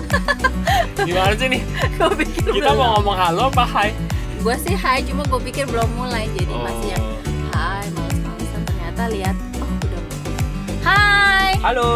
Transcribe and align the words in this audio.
Gimana 1.08 1.32
sih 1.34 1.48
nih? 1.48 1.62
gue 1.92 2.10
pikir 2.18 2.42
Kita 2.52 2.70
belum. 2.70 2.78
mau 2.78 2.88
ngomong 2.96 3.16
halo 3.16 3.42
apa 3.48 3.64
hai? 3.66 3.90
Gue 4.38 4.56
sih 4.58 4.74
hai, 4.74 5.02
cuma 5.02 5.22
gue 5.22 5.40
pikir 5.44 5.66
belum 5.66 5.86
mulai 5.94 6.26
jadi 6.32 6.50
masih 6.52 6.88
yang 6.90 7.06
hai 7.52 7.86
males-malesan 7.88 8.62
ternyata 8.64 9.02
lihat 9.08 9.36
oh 9.56 9.70
udah 9.80 10.00
mulai. 10.02 10.34
Hai. 10.82 11.50
Halo. 11.60 11.90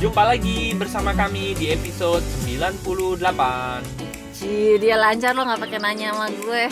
Jumpa 0.00 0.22
lagi 0.24 0.72
bersama 0.72 1.12
kami 1.12 1.52
di 1.54 1.70
episode 1.70 2.24
98. 2.42 3.20
Ci, 4.32 4.80
dia 4.80 4.96
lancar 4.96 5.36
lo 5.36 5.44
nggak 5.44 5.60
pakai 5.60 5.78
nanya 5.78 6.16
sama 6.16 6.32
gue. 6.32 6.64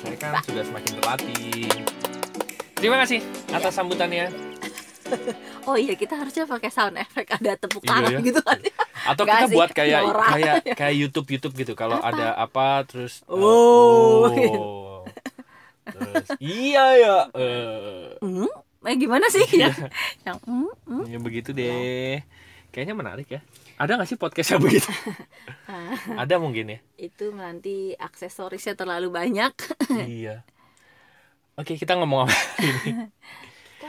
Saya 0.00 0.16
kan 0.16 0.40
sudah 0.42 0.64
semakin 0.64 0.90
berlatih. 0.96 1.68
Terima 2.74 2.96
kasih 2.98 3.20
atas 3.50 3.72
sambutannya. 3.72 4.32
Oh 5.64 5.74
iya 5.74 5.92
kita 5.92 6.14
harusnya 6.14 6.44
pakai 6.44 6.68
sound 6.68 6.96
effect 6.96 7.28
ada 7.32 7.56
tepuk 7.56 7.80
Iya, 7.80 7.90
tangan 7.90 8.10
ya. 8.10 8.18
gitu 8.20 8.40
kan. 8.40 8.58
Atau 9.04 9.22
Nggak 9.24 9.36
kita 9.36 9.46
sih, 9.46 9.56
buat 9.56 9.70
kayak 9.72 10.00
norak. 10.02 10.28
kayak 10.30 10.54
kayak 10.74 10.94
YouTube 10.94 11.28
YouTube 11.30 11.54
gitu. 11.54 11.72
Kalau 11.72 11.98
ada 11.98 12.32
apa 12.34 12.84
terus 12.84 13.24
uh, 13.24 13.34
Oh. 13.34 14.28
oh. 14.28 15.00
Terus 15.84 16.26
iya 16.38 16.84
ya. 16.96 17.16
eh. 17.32 18.16
Hmm? 18.18 18.48
Eh 18.82 18.96
gimana 18.96 19.28
sih 19.28 19.44
Iya. 19.50 19.68
ya? 19.68 19.88
Yang 20.26 20.38
hmm, 20.42 20.70
hmm. 20.84 21.02
Ya 21.06 21.18
begitu 21.18 21.50
deh. 21.50 22.20
Kayaknya 22.68 22.94
menarik 22.94 23.28
ya. 23.28 23.40
Ada 23.74 23.96
nggak 23.96 24.06
sih 24.06 24.16
podcast 24.16 24.48
yang 24.50 24.62
begitu? 24.62 24.88
Ah, 25.64 25.96
Ada 26.20 26.36
mungkin 26.36 26.68
ya. 26.68 26.78
itu 26.94 27.32
nanti 27.32 27.96
aksesorisnya 27.96 28.74
terlalu 28.74 29.08
banyak. 29.08 29.52
iya. 30.04 30.44
Oke, 31.54 31.74
kita 31.74 31.96
ngomong 31.96 32.28
apa 32.28 32.36
ini? 32.60 33.08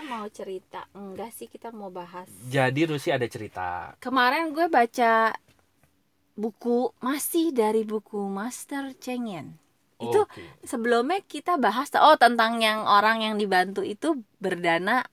Mau 0.06 0.30
cerita 0.30 0.86
enggak 0.94 1.34
sih 1.34 1.50
kita 1.50 1.74
mau 1.74 1.90
bahas. 1.90 2.30
Jadi 2.46 2.86
Rusi 2.86 3.10
ada 3.10 3.26
cerita. 3.26 3.98
Kemarin 3.98 4.54
gue 4.54 4.70
baca 4.70 5.34
buku 6.36 6.92
masih 7.00 7.50
dari 7.50 7.82
buku 7.82 8.28
Master 8.28 8.94
Cheng 9.02 9.26
Yen. 9.26 9.48
Itu 9.98 10.28
Oke. 10.28 10.44
sebelumnya 10.68 11.24
kita 11.24 11.56
bahas 11.56 11.88
oh 11.96 12.20
tentang 12.20 12.60
yang 12.60 12.84
orang 12.84 13.24
yang 13.24 13.36
dibantu 13.40 13.82
itu 13.82 14.20
berdana 14.38 15.08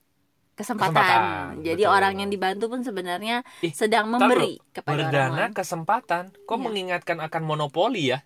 kesempatan. 0.53 0.93
Kesempatan, 0.93 1.65
Jadi 1.65 1.83
betul. 1.87 1.95
orang 1.97 2.15
yang 2.21 2.29
dibantu 2.29 2.65
pun 2.69 2.81
sebenarnya 2.85 3.47
Ih, 3.65 3.73
sedang 3.73 4.11
memberi 4.11 4.59
kepada 4.75 4.93
orang 4.99 5.09
Berdana 5.09 5.45
lain. 5.49 5.53
kesempatan. 5.55 6.23
Kok 6.45 6.59
Iya. 6.59 6.65
mengingatkan 6.69 7.19
akan 7.23 7.43
monopoli 7.47 8.13
ya? 8.13 8.21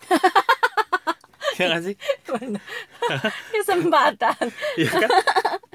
ya 1.60 1.78
sih? 1.80 1.94
Kesempatan. 3.54 4.44
Iya 4.76 4.90
kan? 4.90 5.10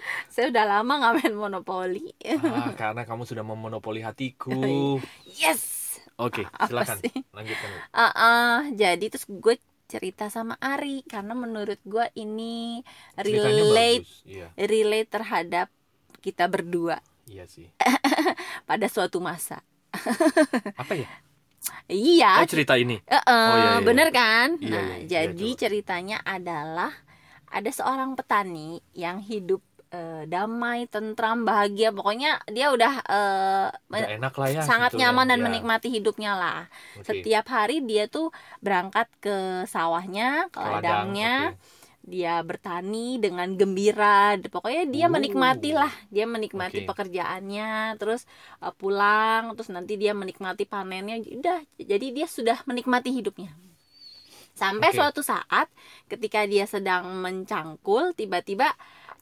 Saya 0.34 0.50
udah 0.50 0.66
lama 0.68 0.94
nggak 0.96 1.14
main 1.18 1.36
monopoli. 1.36 2.12
Ah, 2.42 2.72
karena 2.80 3.02
kamu 3.04 3.24
sudah 3.24 3.42
memonopoli 3.42 4.00
hatiku. 4.00 5.00
Yes. 5.28 5.84
Oke, 6.16 6.48
Apa 6.48 6.66
silakan 6.66 6.98
sih? 7.00 7.12
lanjutkan. 7.30 7.70
Ah, 7.92 8.12
ah, 8.12 8.56
jadi 8.72 9.04
terus 9.06 9.28
gue 9.28 9.60
cerita 9.86 10.28
sama 10.28 10.56
Ari 10.58 11.04
karena 11.06 11.36
menurut 11.36 11.78
gue 11.84 12.08
ini 12.16 12.80
relate. 13.16 14.08
Iya, 14.24 14.48
relate 14.56 15.10
terhadap 15.12 15.68
kita 16.20 16.48
berdua 16.48 16.98
iya 17.26 17.46
sih. 17.46 17.68
pada 18.70 18.88
suatu 18.88 19.20
masa. 19.20 19.60
Apa 20.74 20.94
ya? 20.96 21.08
Iya, 21.86 22.42
Oh, 22.42 22.48
cerita 22.48 22.78
ini. 22.78 22.98
eh, 23.04 23.14
eh, 23.14 23.22
Oh, 23.26 23.56
iya, 23.56 23.72
iya. 23.76 23.82
bener 23.82 24.08
kan? 24.10 24.56
Iya, 24.58 24.70
nah, 24.72 24.86
iya, 24.86 24.98
iya, 24.98 25.08
jadi 25.28 25.50
coba. 25.50 25.60
ceritanya 25.60 26.18
adalah 26.24 26.92
ada 27.48 27.70
seorang 27.70 28.14
petani 28.16 28.82
yang 28.94 29.20
hidup 29.20 29.62
eh, 29.96 30.22
damai, 30.34 30.80
tentram, 30.94 31.38
bahagia. 31.50 31.90
Pokoknya 31.98 32.30
dia 32.56 32.66
udah 32.76 32.94
Udah 33.96 34.08
enak 34.16 34.34
lah 34.42 34.50
ya. 34.58 34.64
sangat 34.70 34.92
gitu 34.92 34.96
nyaman 35.00 35.26
ya. 35.26 35.30
dan 35.32 35.40
Ya, 35.40 35.46
menikmati 35.46 35.88
hidupnya 35.96 36.32
lah. 36.42 36.60
oke. 36.96 37.10
Setiap 37.10 37.46
hari 37.56 37.76
dia 37.90 38.04
tuh 38.16 38.26
berangkat 38.66 39.08
ke 39.24 39.36
sawahnya, 39.74 40.48
ke 40.54 40.60
Ke 40.60 40.68
ladang, 40.72 41.10
ladangnya, 41.14 41.30
oke. 41.30 41.50
dia 42.14 42.34
bertani 42.50 43.18
dengan 43.24 43.50
gembira. 43.60 44.38
Pokoknya 44.54 44.84
dia 44.96 45.06
Uh. 45.06 45.12
menikmati 45.16 45.70
lah, 45.82 45.92
dia 46.14 46.26
menikmati 46.36 46.80
Oke. 46.80 46.90
pekerjaannya, 46.90 47.98
terus 48.00 48.22
uh, 48.64 48.74
pulang, 48.80 49.44
terus 49.56 49.70
nanti 49.76 49.94
dia 50.02 50.14
menikmati 50.22 50.64
panennya. 50.74 51.16
Udah, 51.40 51.60
jadi 51.92 52.06
dia 52.18 52.28
sudah 52.30 52.58
menikmati 52.70 53.10
hidupnya. 53.18 53.52
Sampai 54.56 54.90
Oke. 54.90 54.96
suatu 54.96 55.20
saat 55.20 55.68
ketika 56.08 56.48
dia 56.48 56.64
sedang 56.64 57.04
mencangkul, 57.20 58.16
tiba-tiba 58.16 58.72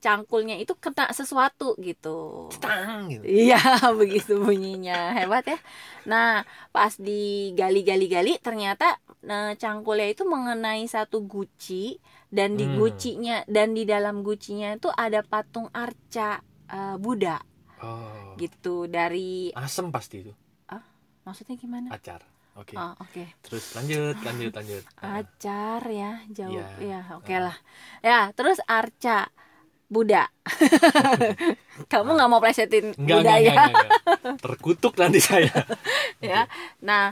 cangkulnya 0.03 0.59
itu 0.59 0.75
kena 0.75 1.07
sesuatu 1.15 1.79
gitu. 1.79 2.51
Tang, 2.59 3.07
gitu. 3.07 3.23
Iya, 3.23 3.55
begitu 3.99 4.43
bunyinya. 4.43 5.15
Hebat 5.15 5.47
ya. 5.47 5.59
Nah, 6.03 6.43
pas 6.75 6.91
digali-gali-gali 6.99 8.35
ternyata 8.43 8.99
nah, 9.23 9.55
cangkulnya 9.55 10.11
itu 10.11 10.27
mengenai 10.27 10.83
satu 10.83 11.23
guci 11.23 11.95
dan 12.27 12.59
di 12.59 12.67
Hmm. 12.67 12.75
gucinya 12.83 13.47
dan 13.47 13.71
di 13.71 13.87
dalam 13.87 14.19
gucinya 14.27 14.75
itu 14.75 14.91
ada 14.91 15.23
patung 15.23 15.71
arca 15.71 16.43
eh, 16.67 16.95
Buddha 16.99 17.39
Oh. 17.83 18.35
gitu 18.35 18.87
dari 18.87 19.51
Asem 19.55 19.87
pasti 19.91 20.27
itu. 20.27 20.33
maksudnya 21.23 21.55
gimana? 21.55 21.87
Acar. 21.87 22.19
Oke. 22.59 22.75
Oh, 22.75 22.91
oke. 22.99 23.23
Terus 23.47 23.79
lanjut, 23.79 24.19
lanjut, 24.27 24.51
lanjut. 24.51 24.83
Ah, 24.99 25.23
Acar 25.23 25.81
ya, 25.87 26.19
jauh 26.29 26.59
Iya. 26.59 26.67
ya, 26.83 27.01
oke 27.15 27.31
Ah. 27.31 27.39
lah. 27.47 27.57
Ya, 28.03 28.19
terus 28.35 28.59
arca 28.67 29.31
Buddha. 29.93 30.23
Kamu 31.91 32.09
nggak 32.17 32.29
mau 32.31 32.41
plesetin 32.43 32.85
Enggak, 32.99 33.17
Buddha 33.19 33.33
enggak, 33.33 33.37
ya? 33.39 33.53
enggak, 33.53 33.55
enggak, 33.57 33.73
enggak. 33.77 33.93
Terkutuk 34.41 34.93
nanti 35.01 35.19
saya. 35.23 35.53
ya. 36.29 36.45
Nah, 36.87 37.03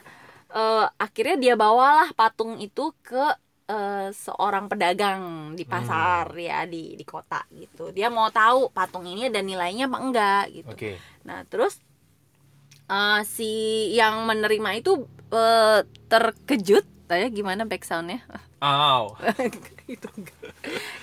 eh, 0.52 0.86
akhirnya 1.06 1.36
dia 1.44 1.54
bawalah 1.64 2.10
patung 2.20 2.58
itu 2.62 2.92
ke 3.06 3.24
eh, 3.72 4.10
seorang 4.14 4.66
pedagang 4.72 5.22
di 5.60 5.64
pasar 5.66 6.26
Hmm. 6.36 6.42
ya 6.48 6.58
di 6.74 6.98
di 7.00 7.06
kota 7.08 7.42
gitu. 7.54 7.94
Dia 7.96 8.08
mau 8.12 8.28
tahu 8.34 8.70
patung 8.76 9.06
ini 9.08 9.30
ada 9.32 9.42
nilainya 9.44 9.86
apa 9.90 9.98
enggak 10.06 10.44
gitu. 10.58 10.76
Oke. 10.76 10.92
Nah, 11.28 11.40
terus 11.50 11.80
eh, 12.90 13.20
si 13.26 13.52
yang 13.98 14.26
menerima 14.30 14.70
itu 14.80 14.92
eh, 15.32 15.80
terkejut, 16.12 16.86
tanya 17.12 17.28
gimana 17.28 17.68
backsoundnya? 17.68 18.24
Aw. 18.64 19.20
Gitu. 19.92 20.08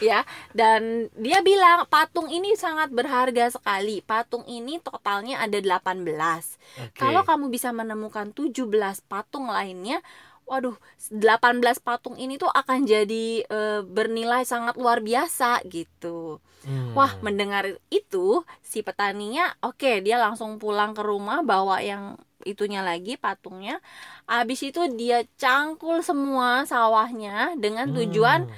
ya 0.00 0.24
dan 0.56 1.12
dia 1.18 1.44
bilang 1.44 1.84
patung 1.92 2.32
ini 2.32 2.56
sangat 2.56 2.88
berharga 2.88 3.52
sekali 3.52 4.00
patung 4.00 4.46
ini 4.48 4.80
totalnya 4.80 5.44
ada 5.44 5.60
18 5.60 6.06
Oke. 6.08 6.96
kalau 6.96 7.20
kamu 7.26 7.52
bisa 7.52 7.68
menemukan 7.74 8.32
17 8.32 8.64
patung 9.10 9.52
lainnya, 9.52 10.00
waduh, 10.48 10.76
18 11.12 11.76
patung 11.78 12.16
ini 12.16 12.34
tuh 12.42 12.48
akan 12.50 12.78
jadi 12.88 13.26
eh, 13.46 13.80
bernilai 13.84 14.42
sangat 14.48 14.74
luar 14.80 14.98
biasa 15.04 15.62
gitu. 15.68 16.40
Hmm. 16.66 16.90
Wah, 16.96 17.12
mendengar 17.22 17.64
itu 17.92 18.42
si 18.64 18.82
petaninya, 18.82 19.54
oke, 19.62 20.02
dia 20.02 20.16
langsung 20.18 20.58
pulang 20.58 20.92
ke 20.96 21.02
rumah 21.04 21.38
bawa 21.46 21.78
yang 21.84 22.18
itunya 22.42 22.80
lagi 22.82 23.14
patungnya. 23.20 23.78
Habis 24.26 24.60
itu 24.72 24.80
dia 24.96 25.22
cangkul 25.38 26.00
semua 26.02 26.64
sawahnya 26.66 27.54
dengan 27.60 27.92
tujuan 27.94 28.48
Hmm. 28.48 28.54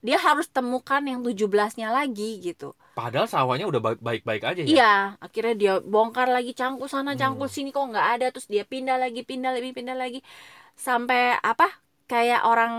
dia 0.00 0.16
harus 0.16 0.48
temukan 0.48 1.02
yang 1.04 1.20
17-nya 1.20 1.92
lagi 1.92 2.40
gitu. 2.40 2.72
Padahal 2.96 3.28
sawahnya 3.28 3.68
udah 3.68 3.80
ba- 3.84 4.00
baik-baik 4.00 4.42
aja 4.48 4.62
ya. 4.64 4.68
Iya, 4.68 4.94
akhirnya 5.20 5.54
dia 5.60 5.72
bongkar 5.84 6.28
lagi 6.32 6.56
cangkul 6.56 6.88
sana, 6.88 7.12
cangkul 7.20 7.48
Hmm. 7.48 7.52
sini 7.52 7.68
kok 7.68 7.84
nggak 7.84 8.08
ada, 8.16 8.26
terus 8.32 8.48
dia 8.48 8.64
pindah 8.64 8.96
lagi, 8.96 9.20
pindah 9.28 9.52
lagi, 9.52 9.70
pindah 9.76 9.96
lagi, 9.96 10.18
sampai 10.86 11.36
apa? 11.50 11.66
Kayak 12.10 12.42
orang 12.50 12.74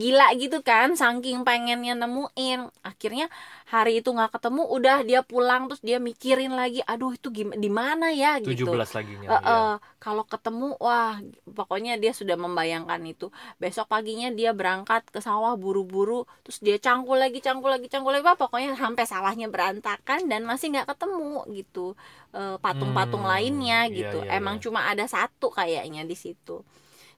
gila 0.00 0.26
gitu 0.42 0.60
kan, 0.68 0.88
saking 1.00 1.38
pengennya 1.48 1.94
nemuin. 1.96 2.58
Akhirnya 2.84 3.26
hari 3.72 4.00
itu 4.04 4.08
nggak 4.16 4.30
ketemu, 4.38 4.62
udah 4.76 4.96
dia 5.08 5.20
pulang 5.24 5.62
terus 5.68 5.82
dia 5.88 5.98
mikirin 6.08 6.52
lagi, 6.60 6.80
aduh 6.84 7.12
itu 7.16 7.28
di 7.64 7.70
mana 7.72 8.12
ya 8.14 8.38
17 8.44 8.60
gitu. 8.60 8.72
lagi 8.96 9.14
Eh, 9.22 9.38
eh, 9.38 9.72
kalau 10.02 10.26
ketemu 10.26 10.74
wah 10.82 11.14
pokoknya 11.58 11.94
dia 12.02 12.10
sudah 12.10 12.34
membayangkan 12.34 12.98
itu 13.06 13.30
besok 13.62 13.86
paginya 13.86 14.28
dia 14.34 14.50
berangkat 14.50 15.06
ke 15.14 15.22
sawah 15.22 15.54
buru-buru 15.54 16.26
terus 16.42 16.58
dia 16.58 16.76
cangkul 16.82 17.16
lagi 17.22 17.38
cangkul 17.38 17.70
lagi 17.70 17.86
cangkul 17.86 18.10
lagi 18.10 18.26
Wah, 18.26 18.34
pokoknya 18.34 18.74
sampai 18.74 19.04
sawahnya 19.06 19.46
berantakan 19.46 20.26
dan 20.26 20.42
masih 20.42 20.74
nggak 20.74 20.90
ketemu 20.90 21.46
gitu 21.54 21.94
eh, 22.34 22.56
patung-patung 22.58 23.22
Hmm, 23.22 23.30
lainnya 23.30 23.86
iya, 23.86 23.94
gitu 23.94 24.18
iya, 24.20 24.26
emang 24.26 24.58
iya. 24.58 24.62
cuma 24.64 24.90
ada 24.90 25.06
satu 25.06 25.54
kayaknya 25.54 26.02
di 26.02 26.16
situ 26.18 26.66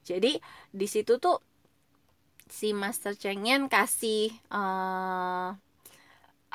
jadi 0.05 0.37
di 0.71 0.87
situ 0.87 1.17
tuh 1.17 1.41
si 2.47 2.71
Master 2.71 3.17
Chengyen 3.17 3.65
kasih 3.67 4.29
eh, 4.31 5.47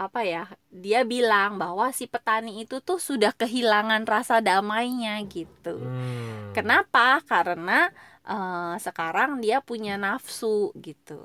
apa 0.00 0.20
ya 0.24 0.48
dia 0.72 1.04
bilang 1.04 1.60
bahwa 1.60 1.92
si 1.92 2.08
petani 2.08 2.64
itu 2.64 2.80
tuh 2.80 2.96
sudah 2.96 3.36
kehilangan 3.36 4.08
rasa 4.08 4.40
damainya 4.40 5.20
gitu 5.28 5.76
Hmm. 5.76 6.54
kenapa 6.56 7.20
karena 7.26 7.92
eh, 8.24 8.74
sekarang 8.80 9.42
dia 9.44 9.60
punya 9.60 10.00
nafsu 10.00 10.72
gitu 10.78 11.20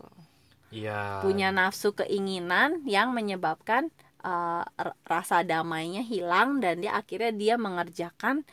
Iya. 0.75 1.24
punya 1.24 1.56
nafsu 1.56 1.95
keinginan 1.95 2.83
yang 2.83 3.16
menyebabkan 3.16 3.88
eh, 4.25 4.63
r- 4.66 4.98
rasa 5.07 5.45
damainya 5.45 6.04
hilang 6.04 6.60
dan 6.60 6.83
dia 6.83 6.98
akhirnya 7.00 7.31
dia 7.31 7.56
mengerjakan 7.56 8.44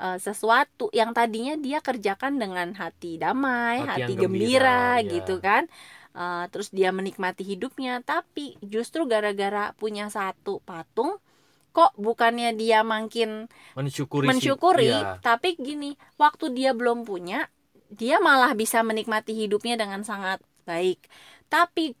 eh, 0.00 0.18
sesuatu 0.18 0.88
yang 0.96 1.12
tadinya 1.12 1.54
dia 1.60 1.78
kerjakan 1.84 2.40
dengan 2.40 2.72
hati 2.74 3.20
damai, 3.20 3.84
Hati 3.84 4.08
hati, 4.08 4.12
gembira, 4.16 4.96
gembira, 4.96 5.04
iya. 5.04 5.10
gitu 5.20 5.34
kan. 5.44 5.68
Eh, 6.10 6.44
terus 6.50 6.72
dia 6.74 6.90
menikmati 6.90 7.46
hidupnya, 7.46 8.02
tapi 8.02 8.58
justru 8.64 9.06
gara-gara 9.06 9.70
punya 9.78 10.10
satu 10.10 10.58
patung, 10.66 11.20
kok 11.70 11.94
bukannya 11.94 12.50
dia 12.58 12.82
makin 12.82 13.46
mensyukuri 13.78 14.26
mensyukuri, 14.26 14.90
Iya. 14.90 15.22
tapi 15.22 15.54
gini, 15.54 15.94
waktu 16.18 16.50
dia 16.50 16.74
belum 16.74 17.06
punya, 17.06 17.46
dia 17.94 18.18
malah 18.18 18.58
bisa 18.58 18.82
menikmati 18.82 19.38
hidupnya 19.38 19.78
dengan 19.78 20.02
sangat 20.02 20.42
baik. 20.66 20.98
Tapi 21.46 21.94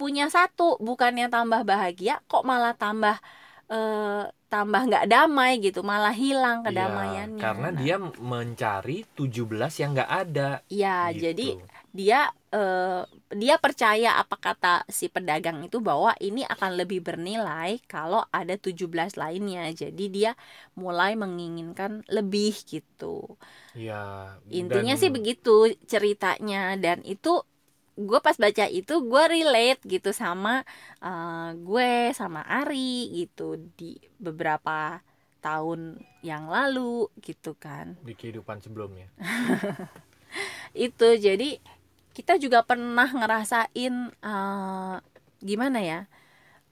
punya 0.00 0.32
satu, 0.32 0.80
bukannya 0.80 1.28
tambah 1.28 1.62
bahagia, 1.68 2.24
kok 2.32 2.48
malah 2.48 2.72
tambah 2.74 3.20
eh, 3.72 4.22
tambah 4.50 4.80
nggak 4.88 5.04
damai 5.12 5.50
gitu, 5.64 5.80
malah 5.90 6.14
hilang 6.14 6.58
Iya, 6.64 6.66
kedamaiannya. 6.66 7.36
karena 7.40 7.68
Nah, 7.74 7.80
dia 7.80 7.94
mencari 8.32 9.04
17 9.18 9.72
yang 9.80 9.90
nggak 9.96 10.12
ada 10.22 10.42
ya 10.72 11.12
gitu. 11.14 11.22
jadi 11.22 11.42
dia 11.94 12.16
eh, 12.54 13.02
dia 13.40 13.54
percaya 13.64 14.08
apa 14.22 14.36
kata 14.46 14.82
si 14.98 15.06
pedagang 15.14 15.58
itu 15.66 15.78
bahwa 15.78 16.10
ini 16.18 16.42
akan 16.42 16.70
lebih 16.80 16.98
bernilai 17.06 17.78
kalau 17.90 18.22
ada 18.34 18.54
17 18.58 19.14
lainnya. 19.22 19.70
Jadi 19.82 20.02
dia 20.16 20.30
mulai 20.82 21.14
menginginkan 21.22 22.02
lebih 22.10 22.52
gitu. 22.66 23.38
ya 23.74 24.38
Intinya 24.60 24.94
dan- 24.94 25.00
sih 25.00 25.10
begitu 25.10 25.72
ceritanya 25.92 26.76
dan 26.84 26.98
itu 27.02 27.42
gue 27.94 28.18
pas 28.18 28.34
baca 28.34 28.66
itu 28.66 28.94
gue 29.06 29.24
relate 29.30 29.80
gitu 29.86 30.10
sama 30.10 30.66
eh, 30.98 31.50
gue 31.54 32.10
sama 32.10 32.42
Ari 32.42 33.14
gitu 33.14 33.58
di 33.78 33.98
beberapa 34.18 34.98
tahun 35.44 36.00
yang 36.24 36.48
lalu 36.48 37.12
gitu 37.20 37.52
kan. 37.54 38.00
Di 38.00 38.16
kehidupan 38.16 38.64
sebelumnya. 38.64 39.12
Itu 40.72 41.14
jadi 41.20 41.60
kita 42.16 42.40
juga 42.40 42.64
pernah 42.64 43.06
ngerasain 43.06 43.94
eh, 44.10 44.96
gimana 45.44 45.78
ya 45.84 46.00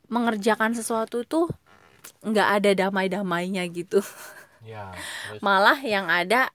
mengerjakan 0.08 0.72
sesuatu 0.72 1.22
tuh 1.28 1.52
nggak 2.24 2.48
ada 2.58 2.70
damai-damainya 2.88 3.62
gitu. 3.70 4.00
Ya 4.62 4.94
terus? 5.26 5.42
Malah 5.42 5.82
yang 5.82 6.06
ada 6.06 6.46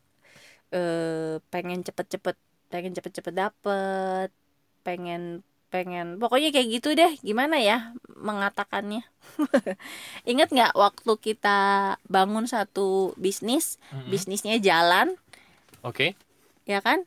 eh 0.72 1.44
pengen 1.52 1.84
cepet-cepet 1.84 2.40
pengen 2.72 2.96
cepet-cepet 2.96 3.36
dapet 3.36 4.32
pengen 4.88 5.44
pengen 5.68 6.16
pokoknya 6.16 6.56
kayak 6.56 6.68
gitu 6.80 6.96
deh. 6.96 7.12
Gimana 7.20 7.60
ya 7.60 7.92
mengatakannya? 8.16 9.04
Ingat 10.32 10.50
nggak 10.56 10.74
waktu 10.80 11.12
kita 11.20 11.60
bangun 12.08 12.48
satu 12.48 13.12
bisnis 13.20 13.76
Mm-mm. 13.92 14.08
bisnisnya 14.08 14.56
jalan? 14.64 15.20
Oke. 15.84 16.16
Ya 16.64 16.80
kan? 16.80 17.04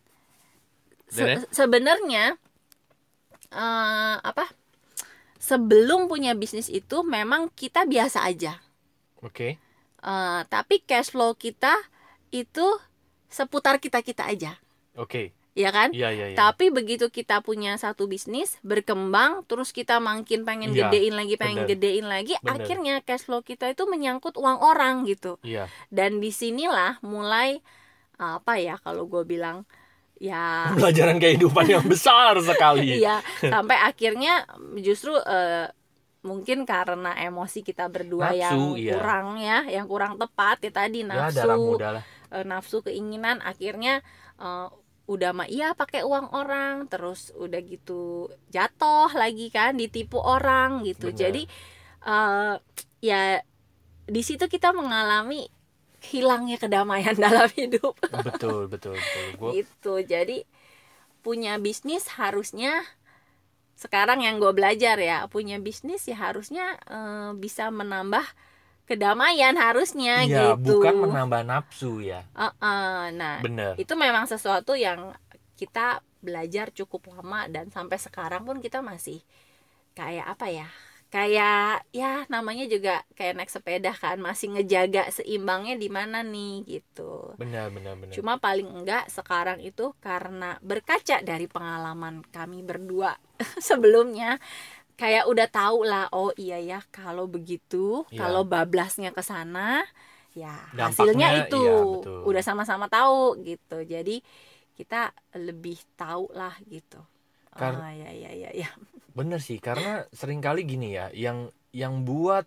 Se- 1.09 1.25
ya? 1.25 1.41
sebenarnya 1.49 2.37
eh, 3.49 4.17
apa 4.21 4.53
sebelum 5.41 6.05
punya 6.07 6.37
bisnis 6.37 6.69
itu 6.69 7.01
memang 7.01 7.49
kita 7.57 7.89
biasa 7.89 8.29
aja. 8.29 8.61
Oke. 9.25 9.57
Eh, 10.05 10.41
tapi 10.53 10.85
cash 10.85 11.17
flow 11.17 11.33
kita 11.33 11.73
itu 12.29 12.67
seputar 13.33 13.81
kita 13.81 14.05
kita 14.05 14.29
aja. 14.29 14.61
Oke 15.01 15.40
ya 15.61 15.71
kan 15.71 15.93
iya 15.93 16.09
iya 16.09 16.33
iya 16.33 16.37
tapi 16.37 16.73
begitu 16.73 17.13
kita 17.13 17.45
punya 17.45 17.77
satu 17.77 18.09
bisnis 18.09 18.57
berkembang 18.65 19.45
terus 19.45 19.71
kita 19.77 20.01
makin 20.01 20.49
pengen 20.49 20.73
Iya, 20.73 20.89
gedein 20.89 21.15
lagi 21.15 21.35
pengen 21.37 21.65
bener. 21.65 21.71
gedein 21.77 22.07
lagi 22.09 22.35
Bener. 22.41 22.53
akhirnya 22.57 22.95
cash 23.05 23.29
flow 23.29 23.45
kita 23.45 23.69
itu 23.69 23.85
menyangkut 23.85 24.41
uang 24.41 24.59
orang 24.65 25.05
gitu 25.05 25.37
iya 25.45 25.69
dan 25.93 26.19
di 26.19 26.33
sinilah 26.33 26.99
mulai 27.05 27.61
apa 28.17 28.57
ya 28.57 28.81
kalau 28.81 29.05
gue 29.05 29.25
bilang 29.29 29.69
ya 30.21 30.69
pelajaran 30.77 31.17
kehidupan 31.17 31.67
yang 31.69 31.85
besar 31.85 32.37
sekali 32.41 32.97
iya 33.05 33.21
sampai 33.41 33.77
akhirnya 33.81 34.45
justru 34.81 35.17
eh, 35.17 35.69
mungkin 36.21 36.69
karena 36.69 37.17
emosi 37.17 37.65
kita 37.65 37.89
berdua 37.89 38.29
Nafsu, 38.29 38.37
yang 38.37 38.59
iya. 38.77 38.93
kurang 38.93 39.29
ya 39.41 39.59
yang 39.65 39.89
kurang 39.89 40.21
tepat 40.21 40.61
ya 40.69 40.73
tadi 40.73 41.01
ya 41.01 41.33
nafsu 41.33 41.49
muda 41.57 41.89
lah 41.97 42.05
eh, 42.29 42.45
nafsu 42.45 42.85
keinginan 42.85 43.41
akhirnya 43.41 44.05
eh, 44.37 44.69
udah 45.11 45.35
mah 45.35 45.51
iya 45.51 45.75
pakai 45.75 46.07
uang 46.07 46.31
orang 46.31 46.87
terus 46.87 47.35
udah 47.35 47.59
gitu 47.67 48.31
jatuh 48.55 49.11
lagi 49.19 49.51
kan 49.51 49.75
ditipu 49.75 50.23
orang 50.23 50.87
gitu. 50.87 51.11
Benar. 51.11 51.19
jadi 51.19 51.43
eh, 52.07 52.55
ya 53.03 53.23
di 54.07 54.23
situ 54.23 54.47
kita 54.47 54.71
mengalami 54.71 55.51
hilangnya 56.01 56.63
kedamaian 56.63 57.19
dalam 57.27 57.51
hidup. 57.59 57.99
Betul 58.23 58.71
betul 58.71 58.95
betul. 58.95 59.27
Gua 59.35 59.51
gitu. 59.59 59.99
Jadi 60.07 60.47
punya 61.27 61.59
bisnis 61.59 62.07
harusnya 62.17 62.87
sekarang 63.77 64.21
yang 64.21 64.37
gue 64.37 64.53
belajar 64.53 65.01
ya 65.01 65.25
punya 65.33 65.57
bisnis 65.57 66.05
ya 66.05 66.17
harusnya 66.17 66.77
eh, 66.85 67.33
bisa 67.37 67.73
menambah 67.73 68.25
kedamaian 68.91 69.55
harusnya 69.55 70.27
iya 70.27 70.59
gitu. 70.59 70.83
bukan 70.83 71.07
menambah 71.07 71.47
nafsu 71.47 72.03
ya. 72.03 72.27
Uh-uh, 72.35 73.15
nah 73.15 73.39
bener. 73.39 73.79
itu 73.79 73.95
memang 73.95 74.27
sesuatu 74.27 74.75
yang 74.75 75.15
kita 75.55 76.03
belajar 76.19 76.75
cukup 76.75 77.15
lama 77.15 77.47
dan 77.47 77.71
sampai 77.71 78.03
sekarang 78.03 78.43
pun 78.43 78.59
kita 78.59 78.83
masih 78.83 79.23
kayak 79.95 80.27
apa 80.27 80.47
ya 80.51 80.69
kayak 81.11 81.83
ya 81.91 82.23
namanya 82.31 82.71
juga 82.71 83.03
kayak 83.19 83.35
naik 83.35 83.51
sepeda 83.51 83.91
kan 83.91 84.23
masih 84.23 84.55
ngejaga 84.55 85.11
seimbangnya 85.11 85.75
di 85.75 85.91
mana 85.91 86.23
nih 86.23 86.63
gitu. 86.67 87.35
Benar 87.35 87.75
benar 87.75 87.99
benar 87.99 88.15
cuma 88.15 88.39
paling 88.39 88.67
enggak 88.71 89.11
sekarang 89.11 89.59
itu 89.59 89.91
karena 89.99 90.55
berkaca 90.63 91.19
dari 91.27 91.51
pengalaman 91.51 92.23
kami 92.31 92.63
berdua 92.63 93.19
sebelumnya 93.59 94.39
kayak 95.01 95.25
udah 95.33 95.49
tahu 95.49 95.79
lah 95.91 96.05
oh 96.13 96.31
iya 96.37 96.59
ya 96.61 96.79
kalau 96.93 97.25
begitu 97.35 98.05
Iya. 98.13 98.21
kalau 98.21 98.43
bablasnya 98.53 99.11
ke 99.17 99.23
sana 99.25 99.81
ya 100.37 100.55
Dampaknya, 100.71 100.87
hasilnya 100.87 101.29
itu 101.41 101.59
iya, 101.59 101.77
betul. 101.83 102.19
udah 102.29 102.43
sama-sama 102.49 102.87
tahu 102.87 103.41
gitu 103.49 103.79
jadi 103.83 104.17
kita 104.79 105.01
lebih 105.37 105.79
tahu 106.01 106.25
lah 106.33 106.55
gitu 106.69 107.01
Kar- 107.59 107.83
ah 107.83 107.93
ya 107.93 108.11
ya 108.15 108.31
ya 108.33 108.51
ya 108.55 108.69
bener 109.19 109.41
sih 109.43 109.59
karena 109.59 110.07
sering 110.15 110.39
kali 110.47 110.63
gini 110.73 110.89
ya 110.99 111.07
yang 111.25 111.39
yang 111.75 111.95
buat 112.07 112.47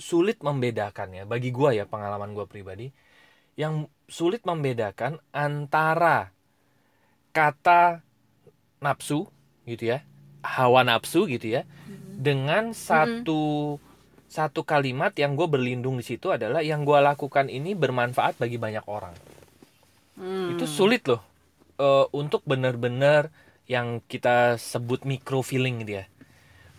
sulit 0.00 0.38
membedakan 0.48 1.08
ya 1.18 1.24
bagi 1.32 1.50
gua 1.58 1.70
ya 1.78 1.84
pengalaman 1.88 2.32
gua 2.36 2.46
pribadi 2.48 2.86
yang 3.62 3.74
sulit 4.08 4.42
membedakan 4.48 5.20
antara 5.34 6.32
kata 7.30 8.02
nafsu 8.82 9.28
gitu 9.68 9.84
ya 9.96 9.98
hawa 10.40 10.84
nafsu 10.84 11.28
gitu 11.28 11.60
ya 11.60 11.62
dengan 12.20 12.72
satu 12.72 13.76
satu 14.30 14.62
kalimat 14.62 15.10
yang 15.18 15.34
gue 15.34 15.48
berlindung 15.50 15.98
di 15.98 16.06
situ 16.06 16.30
adalah 16.30 16.62
yang 16.62 16.86
gua 16.86 17.02
lakukan 17.02 17.50
ini 17.50 17.74
bermanfaat 17.74 18.38
bagi 18.38 18.56
banyak 18.56 18.84
orang. 18.86 19.12
Hmm. 20.20 20.52
itu 20.52 20.68
sulit 20.68 21.00
loh 21.08 21.24
eh, 21.80 22.06
untuk 22.12 22.44
benar-benar 22.44 23.32
yang 23.64 24.04
kita 24.04 24.60
sebut 24.60 25.08
micro 25.08 25.40
feeling 25.40 25.80
gitu 25.80 26.04
ya. 26.04 26.06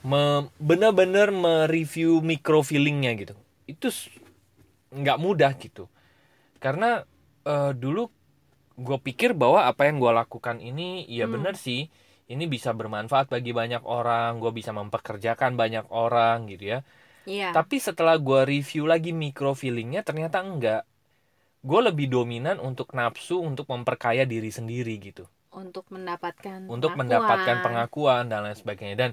Me- 0.06 0.46
benar-benar 0.62 1.34
mereview 1.34 2.22
micro 2.22 2.62
feelingnya 2.62 3.18
gitu. 3.18 3.34
Itu 3.66 3.90
nggak 4.94 5.18
mudah 5.18 5.52
gitu. 5.58 5.90
Karena 6.62 7.02
eh, 7.44 7.72
dulu 7.74 8.08
gue 8.78 8.98
pikir 9.02 9.34
bahwa 9.34 9.66
apa 9.66 9.90
yang 9.90 9.98
gue 9.98 10.12
lakukan 10.14 10.62
ini 10.62 11.04
ya 11.10 11.26
Hmm. 11.26 11.42
benar 11.42 11.58
sih 11.58 11.90
ini 12.32 12.48
bisa 12.48 12.72
bermanfaat 12.72 13.28
bagi 13.28 13.52
banyak 13.52 13.84
orang 13.84 14.40
gue 14.40 14.52
bisa 14.52 14.72
mempekerjakan 14.72 15.54
banyak 15.54 15.86
orang 15.92 16.48
gitu 16.48 16.78
ya 16.78 16.80
Iya. 17.22 17.54
tapi 17.54 17.78
setelah 17.78 18.18
gue 18.18 18.42
review 18.48 18.90
lagi 18.90 19.14
micro 19.14 19.54
feelingnya 19.54 20.02
ternyata 20.02 20.42
enggak 20.42 20.82
gue 21.62 21.80
lebih 21.86 22.10
dominan 22.10 22.58
untuk 22.58 22.98
nafsu 22.98 23.38
untuk 23.38 23.70
memperkaya 23.70 24.26
diri 24.26 24.50
sendiri 24.50 24.98
gitu 24.98 25.30
untuk 25.54 25.86
mendapatkan 25.94 26.66
untuk 26.66 26.96
pengakuan. 26.96 27.00
mendapatkan 27.06 27.58
pengakuan 27.62 28.24
dan 28.26 28.40
lain 28.48 28.58
sebagainya 28.58 28.98
dan 28.98 29.12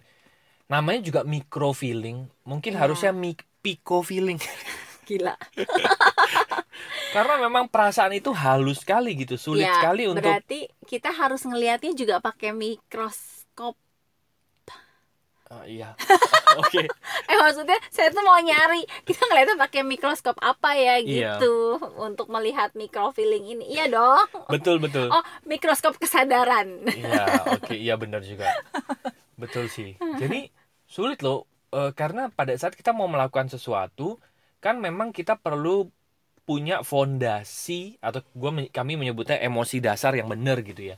namanya 0.69 1.01
juga 1.05 1.21
micro 1.29 1.77
feeling 1.77 2.25
mungkin 2.49 2.73
Iya. 2.73 2.81
harusnya 2.87 3.13
mi- 3.13 3.37
pico 3.61 4.01
feeling 4.01 4.41
gila. 5.09 5.35
Karena 7.17 7.35
memang 7.41 7.73
perasaan 7.73 8.13
itu 8.13 8.31
halus 8.37 8.85
sekali 8.85 9.17
gitu 9.17 9.41
sulit 9.41 9.65
Ya, 9.65 9.81
sekali 9.81 10.05
untuk 10.05 10.21
berarti 10.21 10.69
kita 10.85 11.09
harus 11.11 11.41
ngelihatnya 11.43 11.97
juga 11.97 12.21
pakai 12.21 12.53
mikroskop. 12.53 13.75
Ah, 15.49 15.65
iya. 15.65 15.97
Oke. 16.61 16.85
Eh 17.25 17.37
maksudnya 17.41 17.81
saya 17.89 18.13
tuh 18.13 18.21
mau 18.21 18.37
nyari. 18.37 18.85
Kita 19.09 19.25
ngeliatnya 19.25 19.57
pakai 19.57 19.81
mikroskop 19.81 20.37
apa 20.45 20.77
ya 20.77 21.01
Iya. 21.01 21.41
gitu. 21.41 21.81
Untuk 21.97 22.29
melihat 22.29 22.77
mikrofeeling 22.77 23.57
ini. 23.57 23.65
Iya 23.73 23.89
dong. 23.89 24.29
Betul 24.53 24.77
betul. 24.77 25.09
Oh 25.09 25.25
mikroskop 25.49 25.97
kesadaran. 25.97 26.85
Iya, 26.93 27.25
oke, 27.57 27.73
iya 27.73 27.97
benar 27.97 28.21
juga. 28.21 28.45
Betul 29.41 29.73
sih. 29.73 29.97
Jadi 30.21 30.53
sulit 30.85 31.25
loh 31.25 31.49
eh, 31.73 31.97
karena 31.97 32.29
pada 32.29 32.53
saat 32.61 32.77
kita 32.77 32.93
mau 32.93 33.09
melakukan 33.09 33.49
sesuatu 33.49 34.21
kan 34.65 34.77
memang 34.87 35.09
kita 35.19 35.35
perlu 35.45 35.89
punya 36.49 36.81
fondasi 36.91 38.01
atau 38.07 38.21
gua 38.41 38.51
kami 38.79 38.93
menyebutnya 39.01 39.39
emosi 39.49 39.77
dasar 39.87 40.13
yang 40.19 40.29
benar 40.33 40.57
gitu 40.65 40.83
ya. 40.93 40.97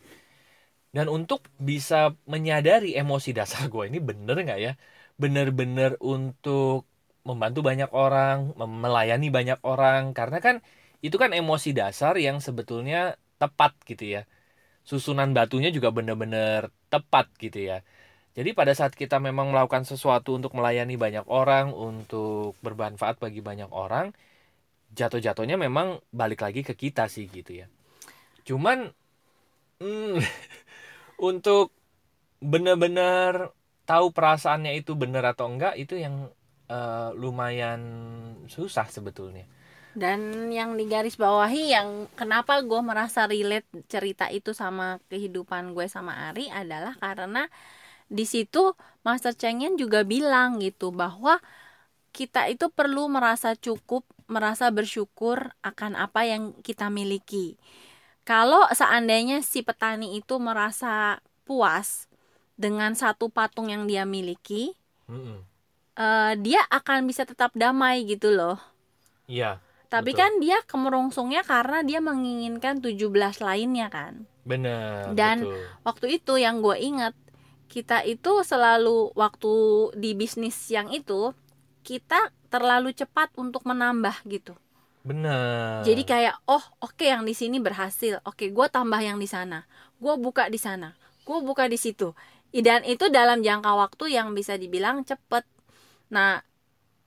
Dan 0.96 1.06
untuk 1.06 1.46
bisa 1.70 2.14
menyadari 2.26 2.98
emosi 2.98 3.30
dasar 3.38 3.62
gue 3.72 3.84
ini 3.90 3.98
bener 4.02 4.36
nggak 4.46 4.60
ya? 4.66 4.72
Bener-bener 5.22 5.94
untuk 6.02 6.86
membantu 7.28 7.60
banyak 7.62 7.90
orang 7.94 8.36
melayani 8.58 9.28
banyak 9.30 9.58
orang. 9.62 10.02
Karena 10.18 10.38
kan 10.46 10.56
itu 11.06 11.16
kan 11.22 11.30
emosi 11.40 11.70
dasar 11.80 12.14
yang 12.18 12.38
sebetulnya 12.42 13.14
tepat 13.42 13.72
gitu 13.90 14.04
ya. 14.18 14.20
Susunan 14.90 15.30
batunya 15.36 15.70
juga 15.76 15.90
bener-bener 15.96 16.70
tepat 16.92 17.26
gitu 17.42 17.58
ya 17.70 17.76
jadi 18.30 18.54
pada 18.54 18.70
saat 18.78 18.94
kita 18.94 19.18
memang 19.18 19.50
melakukan 19.50 19.82
sesuatu 19.82 20.38
untuk 20.38 20.54
melayani 20.54 20.94
banyak 20.94 21.26
orang 21.26 21.74
untuk 21.74 22.54
bermanfaat 22.62 23.18
bagi 23.18 23.42
banyak 23.42 23.70
orang 23.74 24.14
jatuh-jatuhnya 24.94 25.54
memang 25.58 26.02
balik 26.10 26.42
lagi 26.42 26.66
ke 26.66 26.74
kita 26.74 27.06
sih 27.06 27.30
gitu 27.30 27.62
ya. 27.62 27.66
Cuman 28.46 28.90
hmm, 29.82 30.18
untuk 31.30 31.74
benar-benar 32.40 33.50
tahu 33.86 34.14
perasaannya 34.14 34.78
itu 34.78 34.94
benar 34.94 35.34
atau 35.34 35.50
enggak 35.50 35.74
itu 35.74 35.98
yang 35.98 36.30
eh, 36.70 37.10
lumayan 37.18 37.82
susah 38.46 38.86
sebetulnya. 38.86 39.46
Dan 39.90 40.46
yang 40.54 40.78
digarisbawahi 40.78 41.74
yang 41.74 42.06
kenapa 42.14 42.62
gue 42.62 42.78
merasa 42.78 43.26
relate 43.26 43.66
cerita 43.90 44.30
itu 44.30 44.54
sama 44.54 45.02
kehidupan 45.10 45.74
gue 45.74 45.90
sama 45.90 46.30
Ari 46.30 46.46
adalah 46.46 46.94
karena 46.94 47.50
di 48.10 48.24
situ 48.28 48.74
Master 49.06 49.32
Chengyen 49.38 49.74
juga 49.78 50.02
bilang 50.04 50.58
gitu 50.60 50.90
bahwa 50.92 51.38
kita 52.18 52.50
itu 52.50 52.66
perlu 52.74 53.06
merasa 53.06 53.54
cukup, 53.54 54.02
merasa 54.26 54.66
bersyukur 54.74 55.54
akan 55.62 55.92
apa 55.94 56.26
yang 56.26 56.42
kita 56.66 56.90
miliki. 56.90 57.54
Kalau 58.26 58.66
seandainya 58.70 59.42
si 59.42 59.60
petani 59.66 60.18
itu 60.20 60.34
merasa 60.38 61.18
puas 61.48 62.06
dengan 62.58 62.92
satu 62.94 63.26
patung 63.32 63.68
yang 63.74 63.84
dia 63.90 64.04
miliki, 64.06 64.76
Mm-mm. 65.08 65.38
eh, 65.98 66.32
dia 66.44 66.60
akan 66.70 67.06
bisa 67.10 67.22
tetap 67.30 67.50
damai 67.54 68.02
gitu 68.06 68.28
loh. 68.34 68.58
iya 69.28 69.60
Tapi 69.90 70.14
Betul. 70.14 70.20
kan 70.22 70.32
dia 70.38 70.58
kemerongsongnya 70.70 71.42
karena 71.42 71.82
dia 71.82 71.98
menginginkan 71.98 72.78
17 72.78 73.42
lainnya 73.42 73.90
kan. 73.90 74.14
benar 74.46 75.12
Dan- 75.18 75.44
betul. 75.44 75.60
Waktu 75.86 76.06
itu 76.22 76.34
yang 76.40 76.62
gue 76.64 76.76
ingat, 76.78 77.14
kita 77.70 78.02
itu 78.02 78.42
selalu 78.42 79.14
waktu 79.14 79.54
di 79.94 80.18
bisnis 80.18 80.58
yang 80.74 80.90
itu, 80.90 81.30
kita 81.86 82.34
terlalu 82.50 82.90
cepat 82.90 83.30
untuk 83.38 83.62
menambah 83.62 84.26
gitu. 84.26 84.58
benar 85.06 85.86
Jadi 85.86 86.02
kayak, 86.02 86.42
oh 86.50 86.60
oke 86.82 87.06
yang 87.06 87.22
di 87.22 87.32
sini 87.32 87.62
berhasil, 87.62 88.18
oke 88.26 88.50
gue 88.50 88.66
tambah 88.68 88.98
yang 88.98 89.16
di 89.22 89.30
sana, 89.30 89.64
gue 90.02 90.14
buka 90.18 90.50
di 90.50 90.58
sana, 90.58 90.98
gue 91.22 91.38
buka 91.40 91.70
di 91.70 91.78
situ. 91.78 92.12
Dan 92.50 92.82
itu 92.82 93.06
dalam 93.06 93.46
jangka 93.46 93.70
waktu 93.78 94.18
yang 94.18 94.34
bisa 94.34 94.58
dibilang 94.58 95.06
cepet. 95.06 95.46
Nah, 96.10 96.42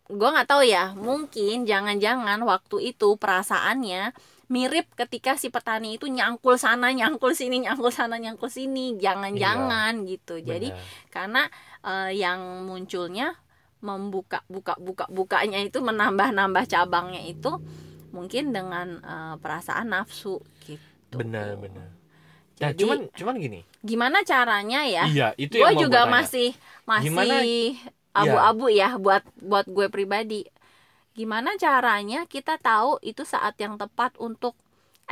gue 0.08 0.30
nggak 0.32 0.48
tahu 0.48 0.64
ya, 0.64 0.96
mungkin 0.96 1.68
jangan-jangan 1.68 2.40
waktu 2.48 2.96
itu 2.96 3.20
perasaannya 3.20 4.16
mirip 4.52 4.88
ketika 4.96 5.40
si 5.40 5.48
petani 5.48 5.96
itu 5.96 6.08
nyangkul 6.12 6.60
sana, 6.60 6.92
nyangkul 6.92 7.32
sini, 7.32 7.64
nyangkul 7.64 7.92
sana, 7.92 8.20
nyangkul 8.20 8.52
sini, 8.52 9.00
jangan-jangan 9.00 10.04
gitu. 10.04 10.44
Jadi 10.44 10.72
Benar. 10.72 11.10
karena 11.12 11.42
eh, 11.84 12.12
yang 12.20 12.68
munculnya 12.68 13.36
membuka 13.84 14.48
buka 14.48 14.80
buka 14.80 15.06
bukanya 15.12 15.60
itu 15.60 15.84
menambah 15.84 16.32
nambah 16.32 16.64
cabangnya 16.72 17.24
itu 17.24 17.60
mungkin 18.12 18.52
dengan 18.52 19.00
eh, 19.04 19.36
perasaan 19.40 19.92
nafsu 19.92 20.40
gitu. 20.68 20.84
Benar 21.16 21.56
benar. 21.60 21.90
Nah 22.62 22.72
Jadi, 22.72 22.86
cuman 22.86 23.00
cuman 23.12 23.36
gini. 23.42 23.60
gimana 23.82 24.22
caranya 24.24 24.86
ya? 24.86 25.04
Iya 25.10 25.28
itu 25.36 25.58
gue 25.60 25.72
juga 25.76 26.06
masih 26.06 26.54
masih 26.86 27.76
abu-abu 28.14 28.70
ya 28.70 28.96
buat 29.02 29.26
buat 29.42 29.66
gue 29.66 29.90
pribadi 29.90 30.46
gimana 31.18 31.50
caranya 31.64 32.20
kita 32.34 32.58
tahu 32.62 32.98
itu 33.06 33.24
saat 33.34 33.56
yang 33.64 33.76
tepat 33.82 34.12
untuk 34.28 34.54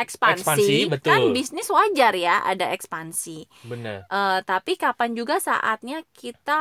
ekspansi, 0.03 0.39
Ekspansi, 0.39 0.77
betul. 0.93 1.11
kan 1.11 1.21
bisnis 1.35 1.67
wajar 1.77 2.13
ya 2.15 2.35
ada 2.51 2.65
ekspansi 2.75 3.39
benar 3.63 4.05
Eh, 4.11 4.39
tapi 4.43 4.73
kapan 4.75 5.11
juga 5.19 5.35
saatnya 5.39 5.97
kita 6.21 6.59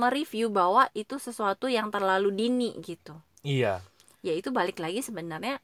mereview 0.00 0.48
bahwa 0.52 0.84
itu 1.02 1.16
sesuatu 1.26 1.66
yang 1.68 1.88
terlalu 1.94 2.30
dini 2.40 2.70
gitu. 2.80 3.14
iya 3.42 3.82
Yaitu 4.26 4.50
balik 4.50 4.78
lagi 4.82 5.00
sebenarnya 5.02 5.62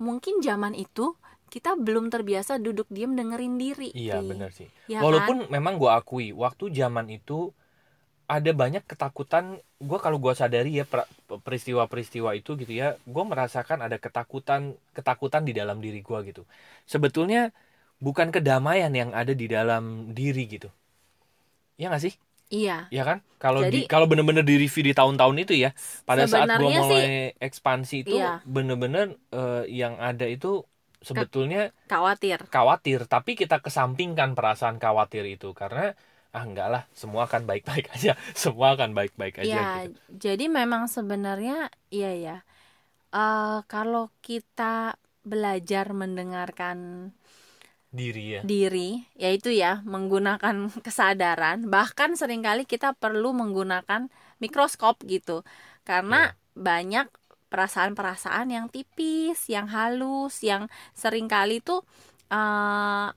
mungkin 0.00 0.40
zaman 0.42 0.74
itu 0.76 1.16
kita 1.52 1.76
belum 1.78 2.08
terbiasa 2.14 2.58
duduk 2.62 2.88
diam 2.90 3.12
dengerin 3.18 3.56
diri. 3.60 3.90
iya 4.00 4.14
benar 4.30 4.50
sih 4.58 4.68
Ya 4.90 5.02
kan? 5.04 5.04
walaupun 5.04 5.36
memang 5.54 5.74
gua 5.80 5.90
akui 6.00 6.26
waktu 6.42 6.64
zaman 6.80 7.06
itu 7.16 7.50
ada 8.36 8.50
banyak 8.62 8.82
ketakutan 8.90 9.46
gua 9.80 9.98
kalau 10.04 10.18
gua 10.20 10.34
sadari 10.36 10.70
ya 10.80 10.84
peristiwa-peristiwa 11.46 12.30
itu 12.36 12.50
gitu 12.60 12.72
ya 12.72 12.96
gua 13.08 13.24
merasakan 13.24 13.78
ada 13.86 13.96
ketakutan 14.04 14.76
ketakutan 14.96 15.42
di 15.48 15.52
dalam 15.56 15.80
diri 15.84 16.00
gua 16.04 16.20
gitu 16.28 16.44
sebetulnya 16.84 17.50
bukan 18.00 18.28
kedamaian 18.34 18.92
yang 18.92 19.10
ada 19.16 19.32
di 19.32 19.46
dalam 19.48 20.12
diri 20.12 20.44
gitu 20.48 20.68
ya 21.80 21.88
nggak 21.90 22.02
sih 22.06 22.14
Iya. 22.50 22.90
ya 22.90 23.02
kan 23.06 23.22
kalau 23.38 23.62
di 23.62 23.86
kalau 23.86 24.10
bener-bener 24.10 24.42
di 24.42 24.58
review 24.58 24.82
di 24.82 24.90
tahun-tahun 24.90 25.36
itu 25.46 25.54
ya 25.54 25.70
pada 26.02 26.26
saat 26.26 26.50
gua 26.50 26.66
Sebenarnya 26.66 26.78
sih, 26.82 26.82
mulai 26.82 27.06
ekspansi 27.38 27.96
itu 28.02 28.16
iya. 28.18 28.42
bener-bener 28.42 29.14
eh, 29.30 29.64
yang 29.70 29.94
ada 30.02 30.26
itu 30.26 30.66
sebetulnya 30.98 31.70
Khawatir. 31.86 32.42
khawatir 32.50 33.06
tapi 33.06 33.38
kita 33.38 33.62
kesampingkan 33.62 34.34
perasaan 34.34 34.82
khawatir 34.82 35.24
itu 35.30 35.54
karena 35.54 35.94
ah 36.36 36.44
enggak 36.46 36.68
lah 36.70 36.82
semua 36.94 37.26
akan 37.28 37.42
baik-baik 37.50 37.86
aja 37.96 38.12
semua 38.42 38.68
akan 38.78 38.90
baik-baik 38.98 39.36
aja 39.42 39.48
Ya, 39.50 39.86
gitu. 39.86 39.98
jadi 40.24 40.44
memang 40.52 40.84
sebenarnya 40.96 41.72
iya 41.88 42.10
ya. 42.24 42.36
Eh 43.14 43.58
kalau 43.72 44.10
kita 44.26 44.96
belajar 45.26 45.86
mendengarkan 46.00 46.78
diri 47.90 48.24
ya 48.38 48.42
diri 48.50 49.04
yaitu 49.20 49.52
ya 49.52 49.84
menggunakan 49.84 50.72
kesadaran 50.86 51.68
bahkan 51.68 52.16
sering 52.16 52.40
kali 52.40 52.64
kita 52.64 52.96
perlu 52.96 53.36
menggunakan 53.36 54.08
mikroskop 54.40 55.04
gitu 55.04 55.44
karena 55.84 56.32
banyak 56.56 57.06
perasaan-perasaan 57.52 58.48
yang 58.54 58.66
tipis 58.72 59.50
yang 59.50 59.66
halus 59.68 60.40
yang 60.40 60.70
sering 60.96 61.26
kali 61.28 61.60
tuh 61.60 61.84
eh, 62.32 63.08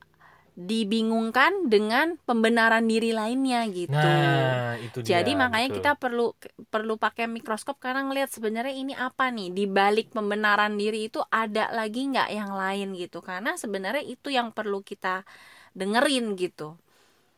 dibingungkan 0.54 1.68
dengan 1.68 2.16
pembenaran 2.30 2.86
diri 2.86 3.10
lainnya 3.10 3.66
gitu 3.74 3.98
nah 3.98 4.78
itu 4.78 5.02
dia 5.02 5.26
jadi 5.26 5.32
makanya 5.34 5.70
betul. 5.74 5.78
kita 5.82 5.92
perlu 5.98 6.28
perlu 6.70 6.94
pakai 7.02 7.26
mikroskop 7.26 7.82
karena 7.82 8.06
ngelihat 8.06 8.30
sebenarnya 8.30 8.74
ini 8.78 8.94
apa 8.94 9.34
nih 9.34 9.50
di 9.50 9.66
balik 9.66 10.14
pembenaran 10.14 10.78
diri 10.78 11.10
itu 11.10 11.20
ada 11.34 11.74
lagi 11.74 12.06
nggak 12.14 12.30
yang 12.30 12.52
lain 12.54 12.88
gitu 12.94 13.26
karena 13.26 13.58
sebenarnya 13.58 14.06
itu 14.06 14.30
yang 14.30 14.54
perlu 14.54 14.86
kita 14.86 15.26
dengerin 15.74 16.38
gitu. 16.38 16.78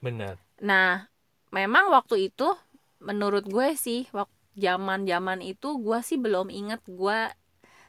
benar 0.03 0.36
Nah, 0.63 1.07
memang 1.51 1.91
waktu 1.91 2.31
itu 2.31 2.55
menurut 3.03 3.43
gue 3.48 3.75
sih 3.75 4.07
waktu 4.15 4.36
zaman-zaman 4.55 5.43
itu 5.43 5.75
gue 5.84 6.00
sih 6.00 6.15
belum 6.15 6.48
inget 6.48 6.79
gue 6.88 7.19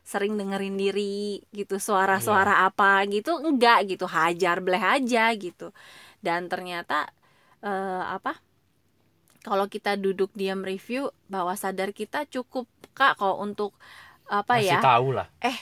sering 0.06 0.38
dengerin 0.38 0.78
diri 0.78 1.42
gitu 1.50 1.82
suara-suara 1.82 2.62
apa 2.70 3.02
gitu 3.10 3.42
enggak 3.42 3.90
gitu 3.90 4.06
hajar 4.06 4.62
bleh 4.62 4.78
aja 4.80 5.34
gitu. 5.34 5.74
Dan 6.22 6.46
ternyata 6.46 7.10
eh, 7.66 8.02
apa 8.16 8.38
kalau 9.46 9.66
kita 9.70 9.94
duduk 9.94 10.30
diam 10.34 10.62
review 10.66 11.10
bahwa 11.30 11.54
sadar 11.54 11.90
kita 11.94 12.26
cukup 12.26 12.66
kak 12.98 13.14
kok 13.20 13.36
untuk 13.38 13.74
apa 14.26 14.58
masih 14.58 14.78
ya 14.78 14.80
tahu 14.82 15.08
lah. 15.14 15.26
eh 15.38 15.54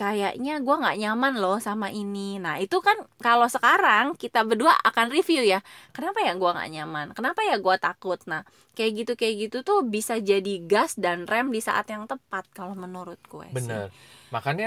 kayaknya 0.00 0.52
gue 0.66 0.74
nggak 0.82 0.96
nyaman 1.02 1.34
loh 1.42 1.56
sama 1.66 1.88
ini. 2.00 2.38
Nah 2.44 2.54
itu 2.64 2.76
kan 2.86 2.96
kalau 3.26 3.46
sekarang 3.54 4.06
kita 4.22 4.40
berdua 4.48 4.74
akan 4.88 5.06
review 5.14 5.42
ya 5.52 5.58
kenapa 5.94 6.18
ya 6.26 6.32
gue 6.40 6.50
nggak 6.56 6.70
nyaman? 6.74 7.06
Kenapa 7.16 7.40
ya 7.48 7.56
gue 7.64 7.76
takut? 7.86 8.18
Nah 8.30 8.42
kayak 8.76 8.92
gitu 9.04 9.12
kayak 9.20 9.34
gitu 9.48 9.56
tuh 9.68 9.78
bisa 9.94 10.14
jadi 10.30 10.54
gas 10.70 10.92
dan 11.04 11.18
rem 11.30 11.46
di 11.56 11.60
saat 11.68 11.86
yang 11.92 12.04
tepat 12.10 12.44
kalau 12.56 12.74
menurut 12.78 13.18
gue 13.32 13.48
sih. 13.66 13.78
benar 13.78 13.86
makanya 14.34 14.66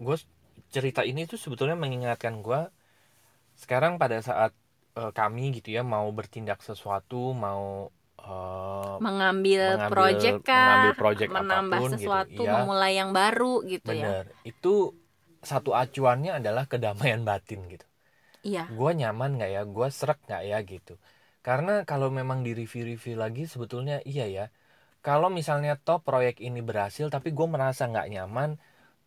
gue 0.00 0.16
cerita 0.74 1.00
ini 1.10 1.20
tuh 1.30 1.38
sebetulnya 1.40 1.76
mengingatkan 1.84 2.34
gue 2.46 2.60
sekarang 3.62 3.92
pada 4.02 4.18
saat 4.28 4.52
eh, 5.00 5.12
kami 5.18 5.42
gitu 5.56 5.68
ya 5.76 5.82
mau 5.94 6.06
bertindak 6.18 6.60
sesuatu 6.68 7.32
mau 7.44 7.90
eh, 8.26 8.94
mengambil, 8.98 9.62
mengambil- 9.78 9.92
project 9.94 10.38
kah? 10.42 10.58
mengambil 10.58 10.92
project 10.98 11.30
menambah 11.30 11.58
apa 11.62 11.76
pun 11.78 11.90
gitu, 11.90 11.94
sesuatu 11.96 12.42
iya. 12.42 12.52
memulai 12.58 12.92
yang 12.98 13.10
baru 13.14 13.54
gitu 13.64 13.90
ya? 13.94 14.06
Benar 14.10 14.24
itu 14.42 14.74
satu 15.46 15.70
acuannya 15.78 16.42
adalah 16.42 16.66
kedamaian 16.66 17.22
batin 17.22 17.62
gitu. 17.70 17.86
Iya. 18.42 18.70
Gue 18.70 18.90
nyaman 18.94 19.38
nggak 19.38 19.50
ya? 19.50 19.62
Gue 19.66 19.88
serak 19.90 20.18
nggak 20.26 20.42
ya 20.46 20.58
gitu. 20.66 20.94
Karena 21.42 21.86
kalau 21.86 22.10
memang 22.10 22.42
di 22.42 22.54
review-review 22.54 23.14
lagi 23.18 23.46
sebetulnya 23.46 24.02
iya 24.02 24.26
ya. 24.26 24.46
Kalau 25.02 25.30
misalnya 25.30 25.78
toh 25.78 26.02
proyek 26.02 26.42
ini 26.42 26.58
berhasil 26.62 27.06
tapi 27.10 27.30
gue 27.30 27.46
merasa 27.46 27.86
nggak 27.86 28.10
nyaman 28.10 28.58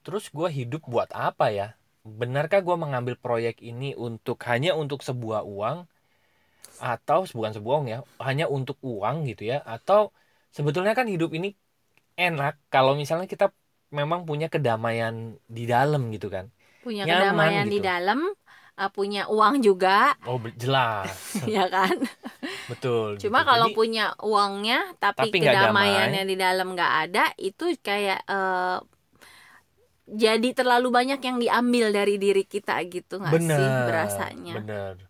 terus 0.03 0.31
gue 0.31 0.47
hidup 0.47 0.87
buat 0.87 1.11
apa 1.11 1.51
ya? 1.51 1.67
Benarkah 2.07 2.63
gue 2.63 2.75
mengambil 2.79 3.19
proyek 3.19 3.59
ini 3.59 3.95
untuk 3.99 4.39
hanya 4.47 4.75
untuk 4.79 5.03
sebuah 5.03 5.43
uang 5.43 5.87
atau 6.81 7.19
bukan 7.37 7.51
sebuah 7.55 7.75
uang 7.79 7.87
ya 7.93 7.97
hanya 8.27 8.45
untuk 8.47 8.77
uang 8.81 9.15
gitu 9.29 9.43
ya. 9.51 9.55
Atau 9.63 10.15
sebetulnya 10.55 10.93
kan 10.97 11.05
hidup 11.13 11.29
ini 11.37 11.47
enak 12.19 12.53
kalau 12.73 12.93
misalnya 13.01 13.27
kita 13.33 13.45
memang 13.91 14.23
punya 14.29 14.47
kedamaian 14.53 15.15
di 15.47 15.63
dalam 15.67 16.01
gitu 16.15 16.27
kan. 16.35 16.45
Punya 16.83 17.03
Nyaman 17.03 17.21
kedamaian 17.27 17.65
di 17.67 17.77
gitu. 17.79 17.87
dalam 17.89 18.19
uh, 18.79 18.91
punya 18.95 19.21
uang 19.27 19.55
juga. 19.63 20.15
Oh 20.27 20.39
jelas. 20.55 21.11
Ya 21.55 21.67
kan? 21.67 21.95
Betul 22.69 23.17
cuma 23.19 23.43
gitu. 23.43 23.49
kalau 23.49 23.67
Jadi, 23.67 23.75
punya 23.75 24.05
uangnya 24.23 24.77
tapi, 25.01 25.27
Tapi 25.27 25.37
kedamaiannya 25.43 26.23
di 26.23 26.35
dalam 26.39 26.67
nggak 26.75 26.93
ada 27.09 27.23
itu 27.35 27.63
kayak 27.83 28.19
eh, 28.29 28.77
jadi 30.09 30.49
terlalu 30.57 30.89
banyak 30.89 31.21
yang 31.21 31.37
diambil 31.37 31.93
dari 31.93 32.17
diri 32.17 32.41
kita 32.41 32.81
gitu 32.89 33.21
nggak 33.21 33.41
sih 33.45 33.67
berasanya? 33.85 34.53
bener 34.57 35.08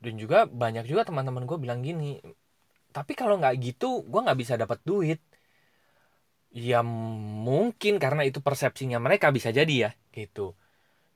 dan 0.00 0.16
juga 0.16 0.48
banyak 0.48 0.88
juga 0.88 1.04
teman-teman 1.04 1.44
gue 1.44 1.58
bilang 1.60 1.84
gini 1.84 2.18
tapi 2.90 3.14
kalau 3.14 3.38
nggak 3.38 3.54
gitu 3.62 4.02
gue 4.06 4.20
nggak 4.20 4.38
bisa 4.38 4.54
dapat 4.58 4.82
duit. 4.82 5.22
Ya 6.50 6.82
mungkin 6.82 8.02
karena 8.02 8.26
itu 8.26 8.42
persepsinya 8.42 8.98
mereka 8.98 9.30
bisa 9.30 9.54
jadi 9.54 9.70
ya 9.70 9.90
gitu. 10.10 10.58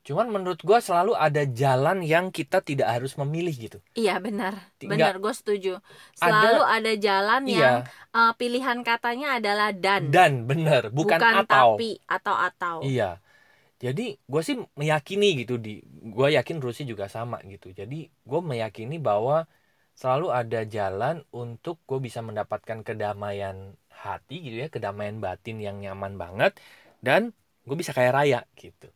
Cuman 0.07 0.31
menurut 0.31 0.63
gue 0.63 0.79
selalu 0.79 1.19
ada 1.19 1.43
jalan 1.49 2.07
yang 2.07 2.31
kita 2.31 2.63
tidak 2.63 2.87
harus 2.87 3.19
memilih 3.19 3.51
gitu. 3.51 3.79
Iya 3.99 4.23
benar. 4.23 4.55
Benar 4.79 5.19
gue 5.19 5.35
setuju. 5.35 5.83
Selalu 6.15 6.63
ada, 6.63 6.93
jalan 6.95 7.43
yang 7.51 7.83
iya 7.83 8.15
eh, 8.15 8.33
pilihan 8.39 8.79
katanya 8.87 9.43
adalah 9.43 9.75
dan. 9.75 10.15
Dan 10.15 10.47
bener 10.47 10.95
bukan, 10.95 11.19
atau. 11.19 11.75
tapi 11.75 11.99
atau 12.07 12.37
atau 12.39 12.77
Iya. 12.87 13.24
Jadi 13.83 14.17
gue 14.17 14.43
sih 14.47 14.57
meyakini 14.79 15.45
gitu 15.45 15.59
di 15.61 15.83
gue 15.85 16.29
yakin 16.39 16.59
Rusi 16.63 16.87
juga 16.89 17.11
sama 17.11 17.43
gitu. 17.45 17.75
Jadi 17.75 18.07
gue 18.09 18.41
meyakini 18.41 18.97
bahwa 19.03 19.45
selalu 19.95 20.31
ada 20.35 20.61
jalan 20.67 21.23
untuk 21.35 21.83
gue 21.87 21.99
bisa 22.03 22.23
mendapatkan 22.25 22.83
kedamaian 22.87 23.75
hati 23.91 24.43
gitu 24.43 24.57
ya, 24.65 24.69
kedamaian 24.71 25.19
batin 25.23 25.59
yang 25.63 25.79
nyaman 25.83 26.15
banget 26.19 26.57
dan 27.03 27.31
gue 27.67 27.77
bisa 27.79 27.93
kaya 27.97 28.11
raya 28.15 28.41
gitu. 28.59 28.89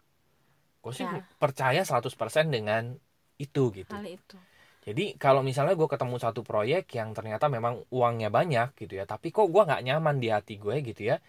Gue 0.82 0.92
sih 0.94 1.04
Ya. 1.06 1.23
percaya 1.42 1.82
100% 1.82 2.49
dengan 2.54 2.97
itu 3.38 3.70
gitu. 3.75 3.94
hal 3.94 4.06
itu 4.06 4.37
Jadi 4.88 5.20
kalau 5.20 5.44
misalnya 5.44 5.76
gue 5.76 5.85
ketemu 5.85 6.16
satu 6.16 6.40
proyek 6.40 6.88
yang 6.97 7.12
ternyata 7.12 7.52
memang 7.52 7.85
uangnya 7.92 8.32
banyak 8.32 8.73
gitu 8.78 8.97
ya, 8.97 9.04
tapi 9.04 9.28
kok 9.37 9.52
gue 9.52 9.62
nggak 9.68 9.85
nyaman 9.85 10.16
di 10.16 10.32
hati 10.32 10.56
gue 10.56 10.80
gitu 10.80 11.02
ya, 11.12 11.20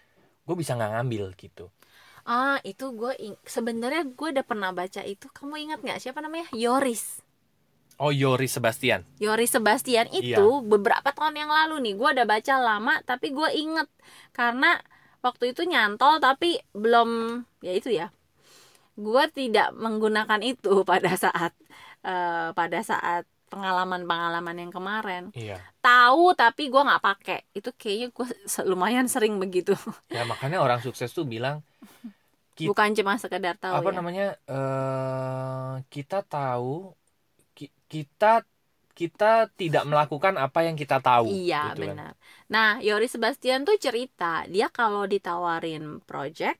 gue 0.47 0.55
bisa 0.55 0.79
nggak 0.79 0.91
ngambil 0.95 1.25
gitu. 1.35 1.67
Ah 2.25 2.57
itu 2.63 2.91
gue 2.91 3.13
ing- 3.19 3.41
sebenarnya 3.45 4.03
gue 4.07 4.27
udah 4.35 4.45
pernah 4.45 4.71
baca 4.71 5.01
itu. 5.03 5.27
Kamu 5.31 5.55
ingat 5.55 5.79
nggak? 5.83 5.99
Siapa 5.99 6.19
namanya? 6.19 6.47
Yoris. 6.55 7.21
Oh 7.99 8.15
Yoris 8.15 8.55
Sebastian. 8.55 9.03
Yoris 9.19 9.51
Sebastian 9.51 10.07
itu 10.09 10.31
Iya. 10.31 10.63
beberapa 10.63 11.11
tahun 11.11 11.35
yang 11.35 11.51
lalu 11.51 11.83
nih. 11.83 11.93
Gue 11.99 12.09
udah 12.15 12.27
baca 12.27 12.55
lama 12.57 12.93
tapi 13.03 13.35
gue 13.35 13.49
inget. 13.51 13.87
Karena 14.31 14.79
waktu 15.19 15.51
itu 15.51 15.67
nyantol 15.67 16.23
tapi 16.23 16.63
belum 16.71 17.43
ya 17.59 17.73
itu 17.75 17.91
ya. 17.91 18.07
Gue 18.95 19.27
tidak 19.31 19.75
menggunakan 19.75 20.39
itu 20.43 20.83
pada 20.89 21.11
saat 21.19 21.51
eh, 22.07 22.49
pada 22.55 22.79
saat 22.83 23.23
pengalaman-pengalaman 23.49 24.55
yang 24.55 24.71
kemarin 24.71 25.23
Iya. 25.33 25.57
tahu 25.79 26.31
tapi 26.33 26.69
gue 26.69 26.79
nggak 26.79 27.01
pakai 27.01 27.39
itu 27.51 27.69
kayaknya 27.73 28.07
gue 28.09 28.27
lumayan 28.69 29.05
sering 29.05 29.35
begitu 29.35 29.73
Ya 30.15 30.23
makanya 30.23 30.61
orang 30.61 30.79
sukses 30.79 31.09
tuh 31.09 31.25
bilang 31.25 31.65
Kita- 32.53 32.69
bukan 32.69 32.91
cuma 32.93 33.15
sekedar 33.15 33.55
tahu 33.55 33.73
apa 33.73 33.89
ya 33.89 33.95
namanya 33.95 34.25
eh 34.45 35.73
kita 35.87 36.21
tahu 36.21 36.91
ki- 37.51 37.75
kita 37.87 38.43
kita 38.93 39.47
tidak 39.55 39.87
melakukan 39.87 40.35
apa 40.35 40.67
yang 40.67 40.75
kita 40.75 40.99
tahu. 40.99 41.31
Iya 41.31 41.71
gitu 41.71 41.87
kan. 41.87 41.95
benar. 41.95 42.13
Nah 42.51 42.83
Yoris 42.83 43.15
Sebastian 43.15 43.63
tuh 43.63 43.79
cerita 43.79 44.43
dia 44.45 44.67
kalau 44.67 45.07
ditawarin 45.07 46.03
project 46.03 46.59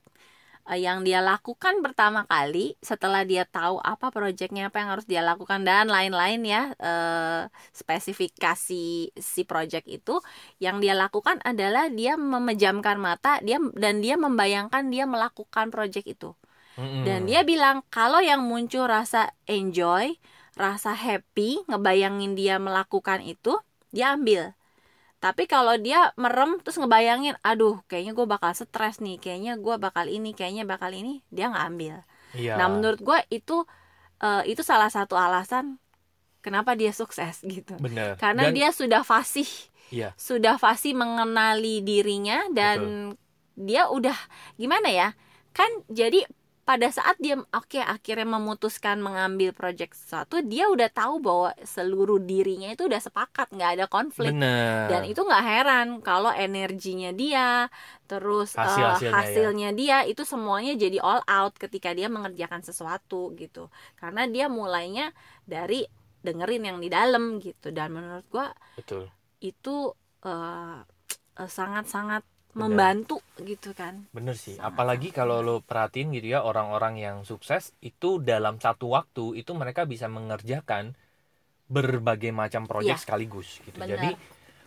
yang 0.78 1.02
dia 1.02 1.18
lakukan 1.18 1.82
pertama 1.82 2.28
kali 2.28 2.78
setelah 2.78 3.26
dia 3.26 3.42
tahu 3.48 3.82
apa 3.82 4.12
projectnya 4.14 4.70
apa 4.70 4.78
yang 4.78 4.90
harus 4.94 5.06
dia 5.08 5.22
lakukan 5.24 5.66
dan 5.66 5.90
lain-lain 5.90 6.42
ya 6.46 6.62
eh, 6.78 7.42
spesifikasi 7.74 9.10
si 9.14 9.42
project 9.48 9.86
itu 9.90 10.22
yang 10.62 10.78
dia 10.78 10.94
lakukan 10.94 11.42
adalah 11.42 11.90
dia 11.90 12.14
memejamkan 12.14 13.00
mata 13.02 13.42
dia 13.42 13.58
dan 13.74 13.98
dia 13.98 14.14
membayangkan 14.14 14.86
dia 14.92 15.08
melakukan 15.08 15.74
project 15.74 16.06
itu 16.06 16.30
Mm-mm. 16.78 17.02
dan 17.02 17.26
dia 17.26 17.42
bilang 17.42 17.82
kalau 17.90 18.22
yang 18.22 18.46
muncul 18.46 18.86
rasa 18.86 19.34
enjoy, 19.50 20.14
rasa 20.54 20.94
happy, 20.94 21.60
ngebayangin 21.66 22.38
dia 22.38 22.56
melakukan 22.62 23.20
itu, 23.20 23.58
dia 23.90 24.14
ambil. 24.14 24.54
Tapi 25.20 25.44
kalau 25.44 25.76
dia 25.76 26.16
merem 26.16 26.56
terus 26.64 26.80
ngebayangin, 26.80 27.36
aduh 27.44 27.84
kayaknya 27.84 28.16
gue 28.16 28.24
bakal 28.24 28.56
stres 28.56 29.04
nih, 29.04 29.20
kayaknya 29.20 29.60
gue 29.60 29.76
bakal 29.76 30.08
ini, 30.08 30.32
kayaknya 30.32 30.64
bakal 30.64 30.88
ini, 30.90 31.20
dia 31.28 31.52
nggak 31.52 31.66
ambil. 31.68 31.94
Iya. 32.32 32.56
Nah 32.56 32.66
menurut 32.72 33.00
gue 33.04 33.18
itu 33.28 33.68
eh, 34.20 34.42
itu 34.48 34.64
salah 34.64 34.88
satu 34.88 35.20
alasan 35.20 35.76
kenapa 36.40 36.72
dia 36.72 36.88
sukses 36.96 37.44
gitu. 37.44 37.76
bener. 37.76 38.16
Karena 38.16 38.48
Dan- 38.48 38.56
dia 38.56 38.68
sudah 38.72 39.04
fasih, 39.04 39.48
Iya. 39.92 40.16
sudah 40.16 40.56
fasih 40.56 40.96
mengenali 40.96 41.84
dirinya 41.84 42.48
dan 42.56 43.12
dia 43.60 43.92
udah 43.92 44.16
gimana 44.56 44.88
ya? 44.88 45.12
Kan 45.52 45.68
jadi 45.92 46.24
pada 46.70 46.86
saat 46.86 47.18
dia 47.18 47.34
oke 47.34 47.82
akhirnya 47.82 48.38
memutuskan 48.38 49.02
mengambil 49.02 49.50
project 49.50 49.98
sesuatu, 49.98 50.38
dia 50.38 50.70
udah 50.70 50.86
tahu 50.86 51.18
bahwa 51.18 51.50
seluruh 51.66 52.22
dirinya 52.22 52.70
itu 52.70 52.86
udah 52.86 53.02
sepakat, 53.02 53.50
nggak 53.50 53.70
ada 53.74 53.86
konflik. 53.90 54.30
bener. 54.30 54.86
Dan 54.86 55.02
itu 55.10 55.18
nggak 55.18 55.42
heran 55.50 55.98
kalau 55.98 56.30
energinya 56.30 57.10
dia, 57.10 57.66
terus 58.06 58.54
eh, 58.54 58.62
Hasil-hasilnya 58.62 59.10
ya. 59.10 59.18
hasilnya 59.18 59.70
dia 59.74 59.96
itu 60.06 60.22
semuanya 60.22 60.78
jadi 60.78 61.02
all 61.02 61.26
out 61.26 61.58
ketika 61.58 61.90
dia 61.90 62.06
mengerjakan 62.06 62.62
sesuatu 62.62 63.34
gitu. 63.34 63.66
Karena 63.98 64.30
dia 64.30 64.46
mulainya 64.46 65.10
dari 65.42 65.82
dengerin 66.22 66.70
yang 66.70 66.78
di 66.78 66.86
dalam 66.86 67.42
gitu. 67.42 67.74
Dan 67.74 67.98
menurut 67.98 68.30
gua 68.30 68.54
betul. 68.78 69.10
itu 69.42 69.90
eh, 70.22 70.86
sangat-sangat 71.34 72.22
Benar. 72.50 72.66
membantu 72.66 73.16
gitu 73.40 73.70
kan. 73.72 74.04
Bener 74.10 74.34
sih. 74.34 74.58
Sangat, 74.58 74.74
Apalagi 74.74 75.08
kalau 75.14 75.38
lo 75.40 75.62
perhatiin 75.62 76.10
gitu 76.10 76.34
ya 76.34 76.42
orang-orang 76.42 76.98
yang 76.98 77.16
sukses 77.22 77.72
itu 77.80 78.18
dalam 78.18 78.58
satu 78.58 78.90
waktu 78.90 79.38
itu 79.38 79.54
mereka 79.54 79.86
bisa 79.86 80.10
mengerjakan 80.10 80.92
berbagai 81.70 82.34
macam 82.34 82.66
proyek 82.66 82.98
Iya. 82.98 83.02
sekaligus 83.02 83.62
gitu. 83.62 83.78
Benar. 83.78 83.94
Jadi 83.94 84.10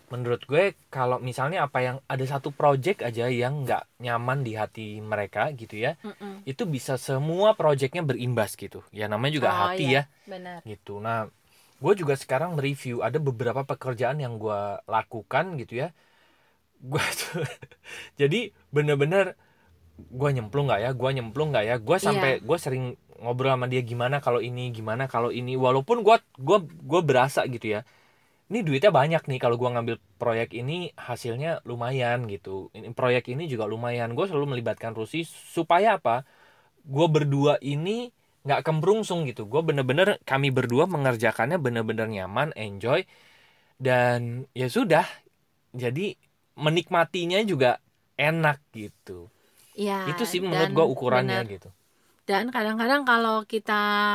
menurut 0.08 0.46
gue 0.46 0.78
kalau 0.94 1.18
misalnya 1.20 1.66
apa 1.68 1.80
yang 1.84 1.98
ada 2.08 2.24
satu 2.24 2.54
project 2.54 3.02
aja 3.04 3.28
yang 3.28 3.66
nggak 3.68 3.84
nyaman 4.00 4.46
di 4.48 4.54
hati 4.56 5.02
mereka 5.04 5.52
gitu 5.52 5.76
ya, 5.76 5.98
Mm-mm. 6.00 6.46
itu 6.48 6.64
bisa 6.70 6.96
semua 6.96 7.58
proyeknya 7.58 8.06
berimbas 8.06 8.56
gitu. 8.56 8.80
Ya 8.96 9.12
namanya 9.12 9.34
juga 9.36 9.50
Oh, 9.52 9.58
hati 9.68 9.86
iya. 9.92 10.08
ya 10.08 10.32
Benar. 10.32 10.60
gitu. 10.64 11.04
Nah, 11.04 11.28
gue 11.84 11.94
juga 12.00 12.16
sekarang 12.16 12.56
mereview 12.56 13.04
ada 13.04 13.20
beberapa 13.20 13.68
pekerjaan 13.68 14.24
yang 14.24 14.40
gue 14.40 14.62
lakukan 14.88 15.60
gitu 15.60 15.84
ya. 15.84 15.92
Gue 16.84 17.04
tuh 17.20 17.48
jadi 18.20 18.52
bener-bener 18.76 19.40
gue 19.94 20.30
nyemplung 20.34 20.68
nggak 20.68 20.82
ya, 20.84 20.92
gue 20.92 21.10
nyemplung 21.16 21.50
nggak 21.54 21.66
ya. 21.66 21.76
Gue 21.80 21.98
sampai 22.02 22.42
gue 22.42 22.58
sering 22.60 22.98
ngobrol 23.24 23.56
sama 23.56 23.72
dia 23.72 23.82
gimana 23.86 24.20
kalau 24.20 24.42
ini, 24.44 24.74
gimana 24.74 25.08
kalau 25.08 25.30
ini. 25.32 25.56
Walaupun 25.56 26.04
gue 26.04 26.18
gua 26.42 26.60
gue 26.66 27.02
berasa 27.06 27.46
gitu 27.48 27.80
ya. 27.80 27.82
Ini 28.52 28.62
duitnya 28.62 28.92
banyak 28.94 29.24
nih 29.26 29.40
kalau 29.42 29.56
gue 29.58 29.70
ngambil 29.70 29.96
proyek 30.20 30.54
ini 30.54 30.92
hasilnya 31.00 31.64
lumayan 31.66 32.28
gitu. 32.28 32.70
Ini 32.76 32.92
proyek 32.94 33.32
ini 33.32 33.48
juga 33.48 33.66
lumayan. 33.66 34.14
Gue 34.18 34.28
selalu 34.30 34.58
melibatkan 34.58 34.94
Rusi 34.94 35.24
supaya 35.26 35.98
apa? 35.98 36.28
Gue 36.84 37.08
berdua 37.08 37.58
ini 37.64 38.12
nggak 38.44 38.62
kembrungsung 38.68 39.24
gitu 39.24 39.48
gue 39.48 39.62
bener-bener 39.64 40.20
kami 40.28 40.52
berdua 40.52 40.84
mengerjakannya 40.84 41.58
bener-bener 41.64 42.12
nyaman 42.12 42.52
enjoy 42.60 43.08
dan 43.80 44.52
ya 44.52 44.68
sudah 44.68 45.08
jadi 45.72 46.20
menikmatinya 46.58 47.40
juga 47.46 47.80
enak 48.20 48.58
gitu 48.76 49.30
Iya. 49.78 49.94
itu 50.10 50.24
sih 50.32 50.40
menurut 50.44 50.70
gue 50.76 50.86
ukurannya 50.94 51.40
benar. 51.40 51.46
gitu 51.50 51.70
Dan 52.30 52.46
kadang-kadang 52.56 53.04
kalau 53.10 53.44
kita 53.44 53.74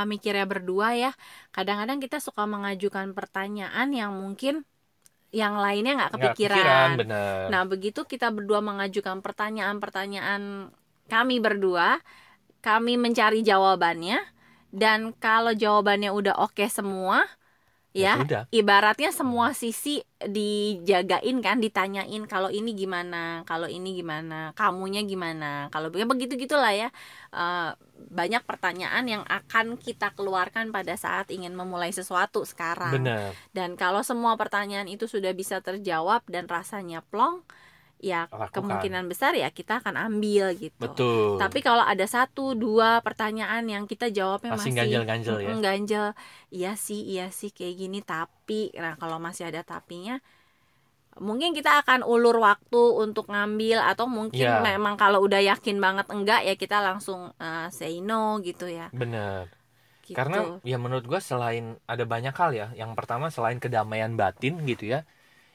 mikirnya 0.09 0.47
berdua 0.49 0.89
ya, 0.97 1.11
kadang-kadang 1.57 1.99
kita 2.05 2.19
suka 2.25 2.45
mengajukan 2.49 3.13
pertanyaan 3.19 3.89
yang 3.93 4.13
mungkin 4.17 4.65
yang 5.35 5.55
lainnya 5.61 5.93
nggak 5.99 6.13
Nggak 6.17 6.35
kepikiran. 6.39 6.91
bener 6.99 7.51
Nah, 7.51 7.63
begitu 7.69 8.01
kita 8.09 8.29
berdua 8.37 8.61
mengajukan 8.65 9.21
pertanyaan-pertanyaan 9.25 10.73
kami 11.13 11.37
berdua, 11.45 12.01
kami 12.65 12.97
mencari 13.01 13.41
jawabannya 13.47 14.19
dan 14.75 15.13
kalau 15.19 15.53
jawabannya 15.57 16.11
udah 16.13 16.35
oke 16.45 16.65
semua, 16.69 17.25
ya 17.99 18.23
sudah 18.23 18.43
ibaratnya 18.55 19.11
semua 19.11 19.51
sisi 19.51 19.99
dijagain 20.19 21.39
kan 21.43 21.63
ditanyain 21.63 22.27
kalau 22.27 22.51
ini 22.51 22.75
gimana 22.75 23.47
kalau 23.47 23.67
ini 23.71 23.95
gimana 23.99 24.51
kamunya 24.55 25.03
gimana. 25.07 25.71
Kalau 25.71 25.89
begitu 25.91 26.11
begitu 26.11 26.35
gitulah 26.49 26.75
ya. 26.75 26.89
Eh, 27.33 27.71
banyak 27.99 28.47
pertanyaan 28.47 29.05
yang 29.11 29.23
akan 29.27 29.75
kita 29.79 30.15
keluarkan 30.15 30.71
pada 30.71 30.95
saat 30.95 31.31
ingin 31.35 31.55
memulai 31.55 31.91
sesuatu 31.91 32.47
sekarang. 32.47 32.95
Benar. 32.95 33.35
Dan 33.51 33.75
kalau 33.75 34.07
semua 34.07 34.39
pertanyaan 34.39 34.87
itu 34.87 35.11
sudah 35.11 35.35
bisa 35.35 35.59
terjawab 35.59 36.23
dan 36.31 36.47
rasanya 36.47 37.03
plong 37.11 37.43
ya 37.99 38.31
Lakukan. 38.31 38.55
kemungkinan 38.55 39.05
besar 39.11 39.35
ya 39.35 39.51
kita 39.51 39.83
akan 39.83 39.99
ambil 39.99 40.55
gitu 40.55 40.79
betul 40.79 41.35
tapi 41.37 41.59
kalau 41.61 41.83
ada 41.83 42.07
satu 42.07 42.55
dua 42.55 43.03
pertanyaan 43.03 43.67
yang 43.67 43.85
kita 43.85 44.07
jawabnya 44.09 44.55
Masih 44.55 44.71
masih, 44.71 44.79
ganjel-ganjel 44.79 45.37
ya? 45.43 45.49
Ganjel. 45.59 46.07
iya 46.49 46.73
sih 46.75 47.03
iya 47.03 47.27
sih 47.29 47.51
kayak 47.51 47.75
gini 47.75 47.99
tapi 48.01 48.71
nah 48.79 48.95
kalau 48.95 49.19
masih 49.19 49.51
ada 49.51 49.67
tapinya 49.67 50.23
mungkin 51.19 51.51
kita 51.51 51.83
akan 51.83 52.07
ulur 52.07 52.39
waktu 52.39 52.79
untuk 52.95 53.27
ngambil 53.27 53.83
atau 53.83 54.07
mungkin 54.07 54.39
Ya. 54.39 54.63
memang 54.63 54.95
kalau 54.95 55.19
udah 55.19 55.43
yakin 55.43 55.83
banget 55.83 56.07
enggak 56.15 56.47
ya 56.47 56.55
kita 56.55 56.79
langsung 56.79 57.35
uh, 57.35 57.67
say 57.75 57.99
no 57.99 58.39
gitu 58.39 58.71
ya 58.71 58.87
benar 58.95 59.51
gitu. 60.07 60.15
Karena 60.15 60.63
ya 60.63 60.79
menurut 60.79 61.05
gua 61.05 61.19
selain 61.21 61.77
ada 61.85 62.07
banyak 62.09 62.33
hal 62.33 62.51
ya. 62.57 62.67
Yang 62.73 62.97
pertama 62.97 63.29
selain 63.29 63.61
kedamaian 63.61 64.17
batin 64.17 64.57
gitu 64.65 64.89
ya. 64.89 65.05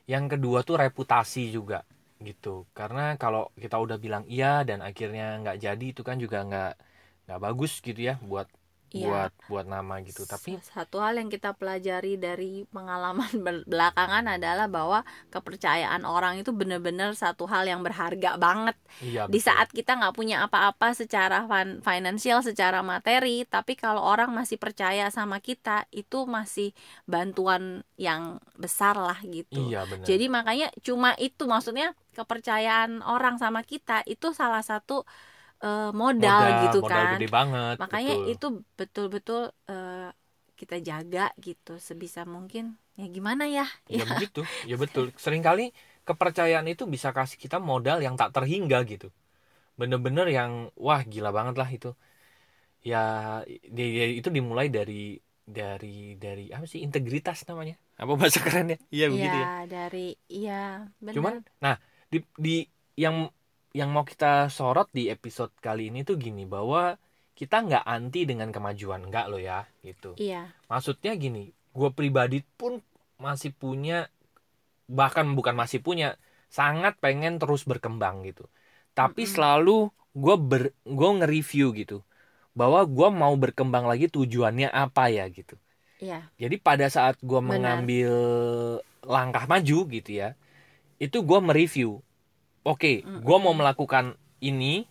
Yang 0.06 0.38
kedua 0.38 0.62
tuh 0.62 0.78
reputasi 0.78 1.50
juga 1.50 1.82
gitu. 2.30 2.50
Karena 2.78 3.02
kalau 3.22 3.42
kita 3.64 3.76
udah 3.86 3.98
bilang 4.06 4.24
iya 4.34 4.48
dan 4.70 4.80
akhirnya 4.88 5.24
nggak 5.42 5.58
jadi 5.66 5.86
itu 5.94 6.02
kan 6.10 6.18
juga 6.24 6.38
nggak 6.50 6.70
nggak 7.26 7.40
bagus 7.46 7.72
gitu 7.88 8.00
ya 8.10 8.14
buat 8.30 8.48
Iya. 8.94 9.10
buat 9.10 9.32
buat 9.50 9.66
nama 9.66 10.06
gitu. 10.06 10.22
Tapi 10.30 10.62
satu 10.62 11.02
hal 11.02 11.18
yang 11.18 11.26
kita 11.34 11.58
pelajari 11.58 12.14
dari 12.22 12.62
pengalaman 12.70 13.26
bel- 13.42 13.66
belakangan 13.72 14.26
adalah 14.38 14.70
bahwa 14.70 15.02
kepercayaan 15.34 16.06
orang 16.06 16.38
itu 16.38 16.54
benar-benar 16.54 17.18
satu 17.18 17.50
hal 17.50 17.66
yang 17.66 17.82
berharga 17.82 18.38
banget 18.38 18.78
iya 19.02 19.26
di 19.26 19.42
betul. 19.42 19.50
saat 19.50 19.68
kita 19.74 19.98
nggak 19.98 20.14
punya 20.14 20.46
apa-apa 20.46 20.94
secara 20.94 21.50
fin- 21.50 21.82
financial 21.82 22.46
secara 22.46 22.86
materi 22.86 23.50
tapi 23.50 23.74
kalau 23.74 24.06
orang 24.06 24.30
masih 24.30 24.62
percaya 24.62 25.10
sama 25.10 25.42
kita 25.42 25.90
itu 25.90 26.30
masih 26.30 26.70
bantuan 27.10 27.82
yang 27.98 28.38
besar 28.62 28.94
lah 28.94 29.18
gitu 29.26 29.74
iya 29.74 29.90
benar. 29.90 30.06
jadi 30.06 30.26
makanya 30.30 30.68
cuma 30.86 31.18
itu 31.18 31.44
maksudnya 31.50 31.98
kepercayaan 32.14 33.02
orang 33.02 33.42
sama 33.42 33.66
kita 33.66 34.06
itu 34.06 34.38
salah 34.38 34.62
satu 34.62 35.02
eh, 35.64 35.82
modal, 36.02 36.54
gitu 36.64 36.78
modal 36.84 37.04
kan. 37.04 37.12
gede 37.12 37.26
banget. 37.38 37.78
makanya 37.82 38.14
betul. 38.14 38.24
itu 38.32 38.46
betul-betul 38.80 39.40
eh, 39.72 39.94
kita 40.60 40.76
jaga 40.90 41.22
gitu 41.46 41.72
sebisa 41.88 42.22
mungkin. 42.36 42.64
Ya 43.00 43.06
gimana 43.16 43.44
ya? 43.58 43.64
Ya 43.98 44.04
begitu 44.12 44.40
ya 44.70 44.76
betul. 44.84 45.06
Seringkali 45.24 45.64
kepercayaan 46.08 46.68
itu 46.72 46.84
bisa 46.94 47.10
kasih 47.18 47.38
kita 47.44 47.58
modal 47.70 47.98
yang 48.06 48.16
tak 48.20 48.30
terhingga 48.36 48.78
gitu. 48.92 49.08
Bener-bener 49.80 50.28
yang 50.38 50.52
wah 50.86 51.02
gila 51.14 51.30
banget 51.38 51.56
lah 51.62 51.70
itu. 51.78 51.90
Ya 52.90 52.98
di- 53.78 53.94
ya 54.00 54.04
itu 54.20 54.30
dimulai 54.38 54.68
dari 54.78 54.94
dari 55.58 55.88
dari 56.24 56.44
apa 56.56 56.66
sih? 56.72 56.80
Integritas 56.88 57.38
namanya. 57.50 57.76
Apa 58.02 58.14
bahasa 58.20 58.40
kerennya? 58.46 58.78
Iya 58.96 59.06
begitu 59.16 59.36
ya. 59.44 59.48
Iya, 59.48 59.68
dari 59.72 59.98
iya 60.36 60.54
benar 61.06 61.14
cuman 61.14 61.44
nah 61.64 61.76
di 62.12 62.18
di 62.46 62.66
yang 62.98 63.30
yang 63.74 63.90
mau 63.90 64.06
kita 64.06 64.54
sorot 64.54 64.88
di 64.94 65.10
episode 65.10 65.54
kali 65.58 65.90
ini 65.90 66.06
tuh 66.06 66.16
gini 66.22 66.46
bahwa 66.46 66.96
kita 67.34 67.66
nggak 67.66 67.86
anti 67.90 68.30
dengan 68.30 68.50
kemajuan 68.54 69.10
nggak 69.10 69.26
lo 69.34 69.38
ya 69.42 69.66
gitu. 69.82 70.14
Iya. 70.18 70.54
Maksudnya 70.70 71.18
gini 71.18 71.50
gue 71.74 71.90
pribadi 71.98 72.46
pun 72.46 72.78
masih 73.18 73.50
punya 73.50 74.06
bahkan 74.86 75.26
bukan 75.34 75.56
masih 75.58 75.82
punya 75.82 76.20
sangat 76.54 76.94
pengen 77.02 77.42
terus 77.42 77.66
berkembang 77.66 78.22
gitu. 78.30 78.46
Tapi 78.94 79.26
Mm-mm. 79.26 79.34
selalu 79.34 79.78
gue 80.14 80.36
ber 80.38 80.64
gue 80.86 81.10
nge-review 81.18 81.74
gitu 81.74 81.98
bahwa 82.54 82.86
gue 82.86 83.10
mau 83.10 83.34
berkembang 83.34 83.90
lagi 83.90 84.06
tujuannya 84.06 84.70
apa 84.70 85.10
ya 85.10 85.26
gitu. 85.34 85.58
Iya. 85.98 86.30
Jadi 86.38 86.56
pada 86.62 86.86
saat 86.94 87.18
gue 87.26 87.42
mengambil 87.42 88.14
langkah 89.04 89.46
maju 89.50 89.78
gitu 89.90 90.12
ya 90.22 90.38
itu 91.02 91.18
gue 91.26 91.40
mereview 91.44 92.00
oke 92.64 92.92
Mm-mm. 93.04 93.20
gue 93.26 93.38
mau 93.44 93.54
melakukan 93.56 94.06
ini 94.44 94.88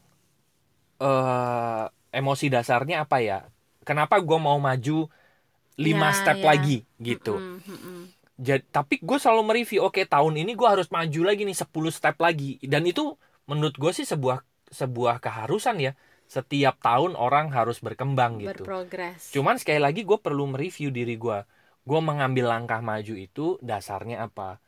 eh 1.02 1.82
emosi 2.12 2.46
dasarnya 2.52 2.96
apa 3.04 3.16
ya 3.24 3.38
kenapa 3.88 4.14
gue 4.22 4.38
mau 4.38 4.58
maju 4.60 5.08
lima 5.80 6.08
Ya, 6.12 6.16
step 6.18 6.38
ya. 6.42 6.46
lagi 6.50 6.76
gitu 7.00 7.30
Mm-mm, 7.38 7.58
mm-mm. 7.68 8.00
Jadi, 8.42 8.64
tapi 8.76 8.94
gue 8.98 9.18
selalu 9.22 9.42
mereview 9.50 9.80
oke 9.86 10.02
tahun 10.08 10.34
ini 10.42 10.52
gue 10.58 10.68
harus 10.68 10.88
maju 10.90 11.20
lagi 11.28 11.42
nih 11.48 11.56
10 11.62 11.92
step 11.94 12.16
lagi 12.18 12.58
dan 12.72 12.82
itu 12.88 13.14
menurut 13.50 13.76
gue 13.78 13.92
sih 13.94 14.06
sebuah 14.08 14.42
sebuah 14.72 15.20
keharusan 15.22 15.76
ya 15.86 15.92
setiap 16.26 16.74
tahun 16.82 17.12
orang 17.14 17.52
harus 17.52 17.78
berkembang 17.84 18.40
gitu 18.42 18.64
berprogres 18.66 19.22
Cuman 19.34 19.56
sekali 19.60 19.80
lagi 19.82 20.00
gue 20.08 20.18
perlu 20.20 20.44
mereview 20.52 20.88
diri 20.92 21.14
gue. 21.20 21.38
Gue 21.88 22.00
mengambil 22.04 22.46
langkah 22.52 22.80
maju 22.84 23.14
itu 23.16 23.56
dasarnya 23.64 24.16
apa? 24.28 24.60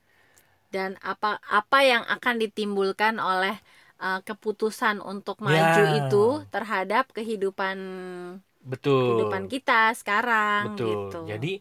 Dan 0.74 0.98
apa 1.00 1.38
apa 1.46 1.78
yang 1.80 2.02
akan 2.04 2.42
ditimbulkan 2.42 3.22
oleh 3.22 3.54
uh, 4.02 4.18
keputusan 4.20 4.98
untuk 4.98 5.38
maju 5.38 5.54
Ya. 5.86 6.02
itu 6.02 6.24
terhadap 6.50 7.14
kehidupan 7.14 7.78
Betul. 8.60 9.14
kehidupan 9.14 9.46
kita 9.46 9.94
sekarang 9.94 10.74
Betul. 10.74 10.88
gitu 10.90 11.18
Jadi 11.30 11.52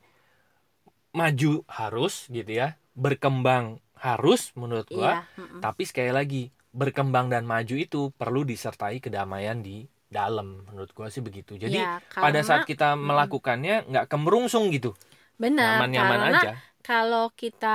maju 1.13 1.51
harus 1.69 2.25
gitu 2.27 2.49
ya, 2.49 2.73
berkembang 2.97 3.77
harus 3.93 4.49
menurut 4.53 4.89
iya 4.89 5.29
mm-mm. 5.37 5.61
Tapi 5.61 5.85
sekali 5.85 6.09
lagi 6.09 6.43
berkembang 6.73 7.29
dan 7.29 7.45
maju 7.45 7.75
itu 7.77 8.09
perlu 8.11 8.41
disertai 8.41 8.97
kedamaian 8.97 9.61
di 9.61 9.85
dalam. 10.09 10.65
Menurut 10.65 10.89
gue 10.89 11.07
sih 11.07 11.21
begitu. 11.21 11.53
Jadi 11.55 11.77
Ya, 11.77 12.01
pada 12.09 12.41
karena- 12.41 12.41
saat 12.43 12.63
kita 12.65 12.97
melakukannya 12.97 13.85
nggak 13.87 14.09
kemerungsung 14.09 14.73
gitu, 14.73 14.97
benar 15.37 15.77
nyaman-nyaman 15.81 16.19
aja. 16.33 16.51
Kalau 16.83 17.31
kita 17.31 17.67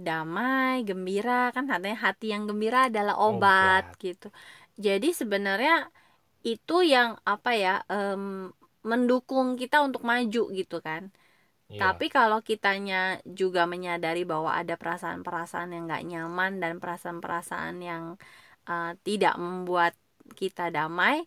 damai 0.00 0.82
gembira 0.88 1.52
kan 1.54 1.64
katanya 1.68 1.98
hati 2.06 2.32
yang 2.32 2.48
gembira 2.48 2.88
adalah 2.88 3.14
obat, 3.20 3.92
Obat. 3.92 4.02
gitu 4.02 4.28
jadi 4.80 5.08
sebenarnya 5.12 5.92
itu 6.42 6.82
yang 6.82 7.20
apa 7.22 7.50
ya 7.54 7.74
em, 7.86 8.50
mendukung 8.82 9.54
kita 9.60 9.84
untuk 9.86 10.02
maju 10.02 10.42
gitu 10.50 10.82
kan 10.82 11.12
Iya. 11.72 11.88
Tapi 11.88 12.12
kalau 12.12 12.44
kitanya 12.44 13.16
juga 13.24 13.64
menyadari 13.64 14.28
bahwa 14.28 14.52
ada 14.52 14.76
perasaan-perasaan 14.76 15.72
yang 15.72 15.88
nggak 15.88 16.04
nyaman 16.04 16.60
dan 16.60 16.76
perasaan-perasaan 16.76 17.80
yang 17.80 18.04
uh, 18.68 18.92
tidak 19.00 19.40
membuat 19.40 19.96
kita 20.36 20.68
damai, 20.68 21.24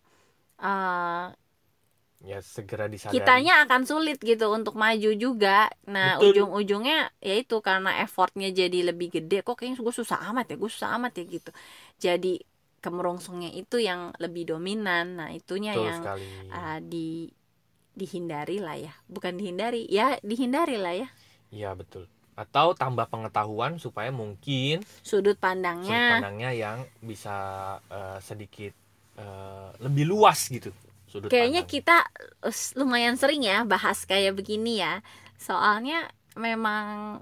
uh, 0.62 1.34
ya 2.24 2.40
segera 2.40 2.88
disadari. 2.88 3.20
kitanya 3.20 3.66
akan 3.68 3.82
sulit 3.84 4.18
gitu 4.22 4.48
untuk 4.48 4.74
maju 4.74 5.10
juga. 5.14 5.68
Nah 5.84 6.16
Betul. 6.16 6.48
ujung-ujungnya 6.48 7.12
yaitu 7.20 7.60
karena 7.60 8.00
effortnya 8.00 8.48
jadi 8.50 8.92
lebih 8.92 9.12
gede. 9.12 9.44
Kok 9.44 9.60
kayaknya 9.60 9.82
gue 9.82 9.94
susah 9.94 10.24
amat 10.32 10.52
ya, 10.52 10.56
gue 10.56 10.70
susah 10.70 10.96
amat 10.96 11.12
ya 11.20 11.24
gitu. 11.28 11.50
Jadi 12.00 12.40
kemerungsungnya 12.80 13.50
itu 13.52 13.82
yang 13.82 14.14
lebih 14.22 14.56
dominan. 14.56 15.18
Nah 15.20 15.28
itunya 15.34 15.76
Betul 15.76 15.86
yang 15.86 16.00
sekali. 16.02 16.26
uh, 16.52 16.78
di 16.80 17.08
dihindari 17.96 18.60
lah 18.60 18.76
ya, 18.76 18.92
bukan 19.08 19.40
dihindari, 19.40 19.88
ya 19.88 20.20
dihindari 20.20 20.76
lah 20.76 20.92
ya. 20.92 21.08
Iya 21.48 21.72
betul. 21.72 22.04
Atau 22.36 22.76
tambah 22.76 23.08
pengetahuan 23.08 23.80
supaya 23.80 24.12
mungkin 24.12 24.84
sudut 25.00 25.32
sudut 25.32 25.36
pandangnya 25.40 26.20
pandangnya 26.20 26.52
yang 26.52 26.78
bisa 27.00 27.32
eh, 27.88 28.20
sedikit 28.20 28.76
eh, 29.16 29.68
lebih 29.80 30.04
luas 30.12 30.52
gitu. 30.52 30.68
Sudut 31.16 31.28
kayaknya 31.32 31.64
pandang. 31.64 31.72
kita 31.72 31.96
lumayan 32.76 33.16
sering 33.16 33.40
ya 33.42 33.64
bahas 33.64 34.04
kayak 34.04 34.36
begini 34.36 34.78
ya 34.78 35.00
soalnya 35.36 36.04
memang 36.36 37.20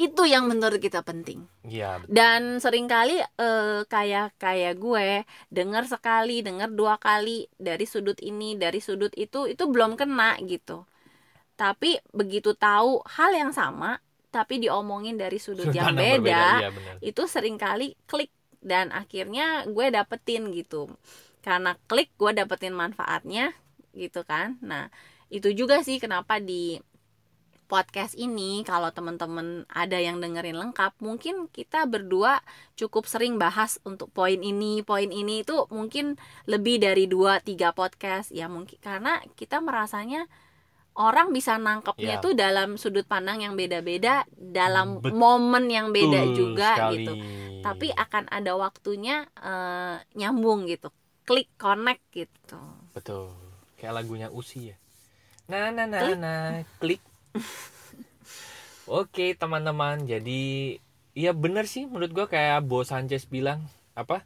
itu 0.00 0.24
yang 0.24 0.48
menurut 0.48 0.80
kita 0.80 1.04
penting 1.04 1.44
Iya 1.62 2.00
betul. 2.00 2.08
dan 2.10 2.56
sering 2.56 2.88
kali 2.88 3.20
eh, 3.20 3.80
kayak 3.84 4.32
kayak 4.40 4.80
gue 4.80 5.28
dengar 5.52 5.84
sekali 5.84 6.40
dengar 6.40 6.72
dua 6.72 6.96
kali 6.96 7.44
dari 7.60 7.84
sudut 7.84 8.16
ini 8.24 8.56
dari 8.56 8.80
sudut 8.80 9.12
itu 9.14 9.44
itu 9.44 9.64
belum 9.68 10.00
kena 10.00 10.40
gitu 10.42 10.88
tapi 11.54 12.00
begitu 12.10 12.56
tahu 12.56 13.04
hal 13.04 13.30
yang 13.36 13.52
sama 13.52 14.00
tapi 14.30 14.62
diomongin 14.62 15.18
dari 15.18 15.36
sudut, 15.36 15.68
Sudut 15.68 15.76
yang 15.76 15.92
beda 15.92 16.16
berbeda, 16.16 16.40
iya 16.64 16.70
benar. 16.72 16.94
itu 17.04 17.22
sering 17.28 17.60
kali 17.60 17.92
klik 18.08 18.32
dan 18.62 18.88
akhirnya 18.94 19.68
gue 19.68 19.86
dapetin 19.90 20.48
gitu 20.50 20.88
karena 21.40 21.76
klik 21.88 22.12
gue 22.16 22.30
dapetin 22.32 22.72
manfaatnya 22.72 23.52
gitu 23.92 24.22
kan 24.22 24.60
nah 24.60 24.88
itu 25.28 25.50
juga 25.50 25.80
sih 25.80 25.98
kenapa 25.98 26.38
di 26.38 26.78
podcast 27.70 28.18
ini 28.18 28.66
kalau 28.66 28.90
teman-teman 28.90 29.62
ada 29.70 29.94
yang 29.94 30.18
dengerin 30.18 30.58
lengkap 30.58 30.98
mungkin 30.98 31.46
kita 31.46 31.86
berdua 31.86 32.42
cukup 32.74 33.06
sering 33.06 33.38
bahas 33.38 33.78
untuk 33.86 34.10
poin 34.10 34.42
ini 34.42 34.82
poin 34.82 35.06
ini 35.06 35.46
itu 35.46 35.70
mungkin 35.70 36.18
lebih 36.50 36.82
dari 36.82 37.06
dua 37.06 37.38
tiga 37.38 37.70
podcast 37.70 38.34
ya 38.34 38.50
mungkin 38.50 38.74
karena 38.82 39.22
kita 39.38 39.62
merasanya 39.62 40.26
orang 40.98 41.30
bisa 41.30 41.54
nangkepnya 41.56 42.18
Ya. 42.18 42.20
tuh 42.20 42.34
dalam 42.34 42.74
sudut 42.74 43.06
pandang 43.06 43.38
yang 43.40 43.54
beda-beda, 43.54 44.26
dalam 44.34 44.98
Betul 44.98 45.14
momen 45.14 45.70
yang 45.70 45.94
beda 45.94 46.26
juga 46.34 46.74
sekali. 46.76 46.94
gitu. 46.98 47.12
Tapi 47.62 47.94
akan 47.94 48.26
ada 48.26 48.58
waktunya 48.58 49.22
eh, 49.38 49.96
nyambung 50.18 50.66
gitu, 50.66 50.90
klik 51.30 51.46
connect 51.62 52.02
gitu. 52.10 52.58
betul 52.94 53.30
kayak 53.78 54.02
lagunya 54.02 54.28
Usi 54.34 54.74
ya 54.74 54.76
nah 55.50 55.70
nah 55.74 55.86
nah 55.88 56.02
Klik. 56.02 56.18
nah 56.18 56.62
klik 56.80 57.02
oke 59.00 59.26
teman-teman 59.40 60.04
jadi 60.04 60.42
iya 61.16 61.30
bener 61.36 61.64
sih 61.68 61.86
menurut 61.88 62.10
gua 62.16 62.26
kayak 62.30 62.64
Bo 62.66 62.82
Sanchez 62.86 63.24
bilang 63.28 63.64
apa 63.96 64.24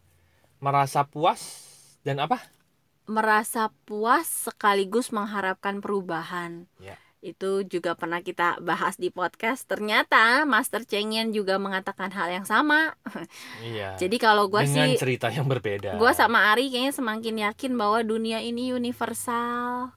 merasa 0.63 1.05
puas 1.07 1.43
dan 2.07 2.21
apa 2.23 2.39
Merasa 3.17 3.69
puas 3.89 4.25
sekaligus 4.49 5.13
mengharapkan 5.13 5.77
perubahan. 5.85 6.53
Ya. 6.81 6.97
Itu 7.25 7.65
juga 7.65 7.97
pernah 7.97 8.21
kita 8.21 8.61
bahas 8.61 9.01
di 9.01 9.09
podcast. 9.09 9.65
Ternyata 9.65 10.45
Master 10.45 10.85
Cengyen 10.85 11.33
juga 11.33 11.57
mengatakan 11.57 12.13
hal 12.13 12.29
yang 12.29 12.45
sama. 12.45 12.93
iya 13.65 13.97
Jadi 13.97 14.21
kalau 14.21 14.53
gua 14.53 14.61
dengan 14.61 14.93
sih 14.93 15.01
cerita 15.01 15.33
yang 15.33 15.49
berbeda 15.49 15.97
Gue 15.97 16.13
sama 16.13 16.53
Ari 16.53 16.69
kayaknya 16.69 16.93
semakin 16.93 17.37
yakin 17.49 17.73
bahwa 17.81 18.05
dunia 18.05 18.45
ini 18.45 18.77
universal. 18.77 19.97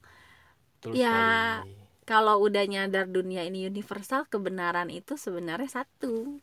Betul 0.80 0.96
ya, 0.96 1.60
sekali. 1.68 1.76
Kalau 2.08 2.40
udah 2.40 2.64
nyadar 2.64 3.12
dunia 3.12 3.44
ini 3.44 3.68
universal, 3.68 4.24
kebenaran 4.32 4.88
itu 4.88 5.20
sebenarnya 5.20 5.84
satu, 5.84 6.40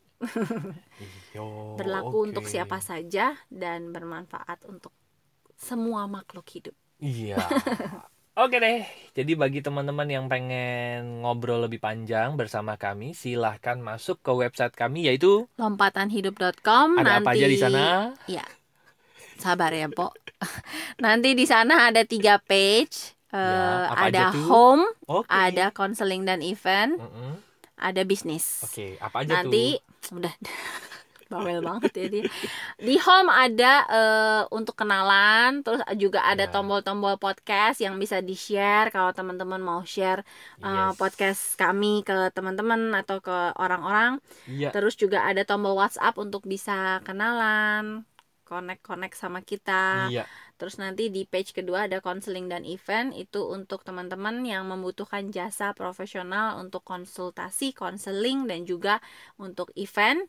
Iyo, 1.32 1.46
berlaku 1.80 2.16
oke. 2.20 2.26
untuk 2.28 2.44
siapa 2.44 2.84
saja 2.84 3.32
dan 3.48 3.88
bermanfaat 3.88 4.68
untuk 4.68 4.92
semua 5.56 6.04
makhluk 6.04 6.44
hidup. 6.52 6.76
Iya. 7.00 7.40
Oke 8.34 8.58
deh, 8.58 8.82
jadi 9.14 9.32
bagi 9.38 9.62
teman-teman 9.62 10.08
yang 10.10 10.26
pengen 10.32 11.22
ngobrol 11.22 11.62
lebih 11.66 11.78
panjang 11.78 12.34
bersama 12.34 12.74
kami, 12.74 13.14
silahkan 13.14 13.78
masuk 13.78 14.18
ke 14.26 14.30
website 14.34 14.74
kami 14.74 15.06
yaitu 15.06 15.46
Lompatanhidup.com 15.54 16.98
ada 16.98 17.10
nanti 17.14 17.22
apa 17.22 17.38
aja 17.38 17.46
di 17.46 17.58
sana? 17.58 18.10
Ya, 18.26 18.42
sabar 19.38 19.70
ya, 19.74 19.86
Pok. 19.90 20.18
nanti 21.04 21.34
di 21.38 21.46
sana 21.46 21.88
ada 21.90 22.02
tiga 22.02 22.38
page. 22.42 23.14
Eh, 23.34 23.38
Ya, 23.44 23.82
apa 23.86 24.06
ada 24.08 24.30
home, 24.46 24.86
Oke. 25.06 25.30
ada 25.30 25.70
counseling 25.74 26.22
dan 26.26 26.40
event, 26.42 26.98
Mm-mm. 26.98 27.38
ada 27.78 28.02
bisnis. 28.06 28.62
Oke, 28.66 28.98
apa 28.98 29.16
aja 29.22 29.34
nanti 29.34 29.78
tuh? 29.78 29.78
udah 30.14 30.34
bawel 31.34 31.58
banget 31.60 31.90
ya 31.92 32.06
dia 32.06 32.24
di 32.78 32.94
home 32.96 33.26
ada 33.26 33.72
eh, 33.90 34.42
untuk 34.54 34.78
kenalan 34.78 35.66
terus 35.66 35.82
juga 35.98 36.22
ada 36.22 36.46
Ya. 36.46 36.52
tombol-tombol 36.52 37.18
podcast 37.18 37.82
yang 37.82 37.98
bisa 37.98 38.22
di 38.22 38.38
share 38.38 38.88
kalau 38.88 39.10
teman-teman 39.10 39.58
mau 39.58 39.82
share 39.82 40.22
eh, 40.60 40.70
Yes. 40.70 40.94
podcast 40.94 41.42
kami 41.58 42.06
ke 42.06 42.30
teman-teman 42.30 42.94
atau 42.94 43.18
ke 43.18 43.34
orang-orang 43.58 44.22
Iya. 44.46 44.70
terus 44.70 44.94
juga 44.94 45.26
ada 45.26 45.42
tombol 45.42 45.74
WhatsApp 45.74 46.14
untuk 46.16 46.46
bisa 46.46 47.02
kenalan 47.02 48.06
connect-connect 48.44 49.16
sama 49.16 49.40
kita 49.40 50.06
Iya. 50.06 50.24
Terus 50.54 50.78
nanti 50.78 51.10
di 51.10 51.26
page 51.26 51.50
kedua 51.50 51.90
ada 51.90 51.98
counseling 51.98 52.46
dan 52.46 52.62
event 52.62 53.10
itu 53.10 53.42
untuk 53.42 53.82
teman-teman 53.82 54.38
yang 54.46 54.62
membutuhkan 54.70 55.34
jasa 55.34 55.74
profesional 55.74 56.62
untuk 56.62 56.86
konsultasi, 56.86 57.74
konseling 57.74 58.46
dan 58.46 58.62
juga 58.62 59.02
untuk 59.34 59.74
event. 59.74 60.22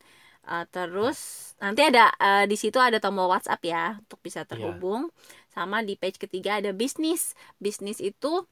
Uh, 0.46 0.62
terus 0.70 1.52
nanti 1.58 1.82
ada 1.82 2.14
uh, 2.22 2.46
di 2.46 2.54
situ 2.54 2.78
ada 2.78 3.02
tombol 3.02 3.34
WhatsApp 3.34 3.62
ya 3.66 3.86
untuk 3.98 4.22
bisa 4.22 4.46
terhubung. 4.46 5.10
Sama 5.50 5.82
di 5.82 5.98
page 5.98 6.22
ketiga 6.22 6.62
ada 6.62 6.70
bisnis. 6.70 7.34
Bisnis 7.58 7.98
itu 7.98 8.46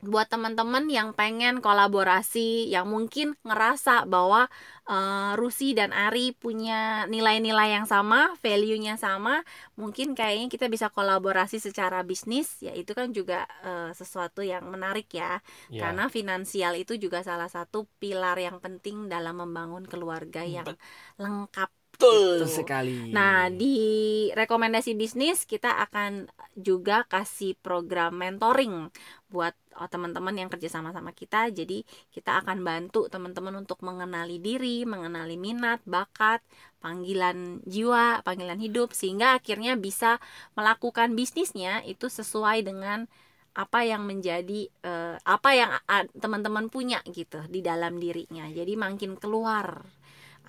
buat 0.00 0.32
teman-teman 0.32 0.88
yang 0.88 1.12
pengen 1.12 1.60
kolaborasi, 1.60 2.72
yang 2.72 2.88
mungkin 2.88 3.36
ngerasa 3.44 4.08
bahwa 4.08 4.48
uh, 4.88 5.36
Rusi 5.36 5.76
dan 5.76 5.92
Ari 5.92 6.32
punya 6.32 7.04
nilai-nilai 7.06 7.76
yang 7.76 7.84
sama, 7.84 8.32
value-nya 8.40 8.96
sama, 8.96 9.44
mungkin 9.76 10.16
kayaknya 10.16 10.48
kita 10.48 10.66
bisa 10.72 10.88
kolaborasi 10.88 11.60
secara 11.60 12.00
bisnis. 12.00 12.60
Ya 12.64 12.72
itu 12.72 12.92
kan 12.96 13.12
juga 13.12 13.44
eh, 13.64 13.90
sesuatu 13.96 14.40
yang 14.40 14.66
menarik 14.68 15.08
ya. 15.12 15.40
Iya. 15.70 15.80
karena 15.90 16.04
finansial 16.10 16.74
itu 16.78 16.96
juga 16.96 17.22
salah 17.22 17.48
satu 17.50 17.86
pilar 18.00 18.36
yang 18.40 18.58
penting 18.64 19.06
dalam 19.12 19.38
membangun 19.38 19.84
keluarga 19.86 20.42
yang 20.46 20.66
lengkap 21.20 21.70
betul 22.00 22.48
gitu. 22.48 22.64
sekali. 22.64 23.12
Nah, 23.12 23.52
di 23.52 23.76
rekomendasi 24.32 24.96
bisnis 24.96 25.44
kita 25.44 25.76
akan 25.84 26.32
juga 26.56 27.04
kasih 27.04 27.54
program 27.60 28.16
mentoring 28.16 28.88
buat 29.28 29.52
oh, 29.76 29.86
teman-teman 29.86 30.34
yang 30.34 30.48
kerja 30.48 30.72
sama 30.72 30.90
sama 30.96 31.12
kita. 31.12 31.52
Jadi, 31.52 31.84
kita 32.10 32.40
akan 32.40 32.64
bantu 32.64 33.06
teman-teman 33.12 33.60
untuk 33.60 33.84
mengenali 33.84 34.40
diri, 34.40 34.88
mengenali 34.88 35.36
minat, 35.36 35.84
bakat, 35.84 36.40
panggilan 36.80 37.60
jiwa, 37.68 38.24
panggilan 38.24 38.58
hidup 38.58 38.96
sehingga 38.96 39.36
akhirnya 39.36 39.76
bisa 39.76 40.18
melakukan 40.56 41.12
bisnisnya 41.12 41.84
itu 41.84 42.08
sesuai 42.08 42.64
dengan 42.64 43.06
apa 43.50 43.82
yang 43.82 44.06
menjadi 44.06 44.70
eh, 44.70 45.16
apa 45.26 45.50
yang 45.58 45.74
teman-teman 46.14 46.70
punya 46.70 47.02
gitu 47.10 47.42
di 47.50 47.60
dalam 47.60 47.98
dirinya. 47.98 48.46
Jadi 48.46 48.78
makin 48.78 49.18
keluar 49.18 49.82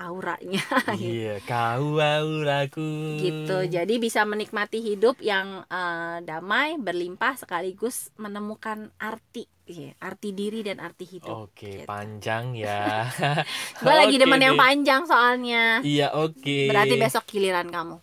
auranya 0.04 0.62
Iya, 0.98 1.38
kau 1.42 1.96
auraku. 1.96 3.18
gitu 3.18 3.58
jadi 3.66 3.94
bisa 3.96 4.24
menikmati 4.24 4.80
hidup 4.80 5.20
yang 5.20 5.62
eh, 5.64 6.18
damai 6.22 6.76
berlimpah 6.76 7.36
sekaligus 7.36 8.10
menemukan 8.16 8.90
arti 8.98 9.46
Iya, 9.64 9.96
arti 9.98 10.30
diri 10.32 10.62
dan 10.62 10.78
arti 10.78 11.06
hidup 11.08 11.48
Oke, 11.48 11.72
Gitu. 11.78 11.88
panjang 11.88 12.52
ya. 12.54 13.08
gue 13.80 13.94
lagi 13.94 14.18
demen 14.18 14.42
yang 14.42 14.56
panjang 14.56 15.06
soalnya 15.06 15.80
Iya, 15.82 16.12
oke. 16.12 16.68
berarti 16.68 16.96
besok 16.96 17.24
giliran 17.26 17.68
kamu 17.68 17.98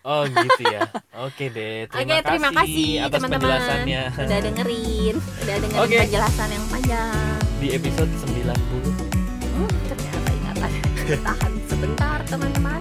Oh, 0.00 0.24
gitu 0.24 0.64
ya. 0.64 0.88
Oke 1.20 1.52
deh. 1.52 1.84
oke 1.84 1.92
Terima 1.92 2.24
terima 2.24 2.50
kasih 2.56 3.04
atas 3.04 3.20
teman-teman 3.20 3.36
penjelasannya. 3.52 4.02
udah 4.16 4.38
dengerin 4.40 5.14
udah 5.44 5.56
dengerin 5.60 5.84
Oke. 5.84 5.96
penjelasan 6.00 6.48
yang 6.48 6.64
panjang 6.72 7.36
Di 7.60 7.68
episode 7.76 8.08
90 8.08 8.32
hmm, 8.32 8.32
ternyata 8.32 8.48
ingatan 8.48 8.89
tahan 11.18 11.52
sebentar 11.66 12.18
teman-teman. 12.26 12.80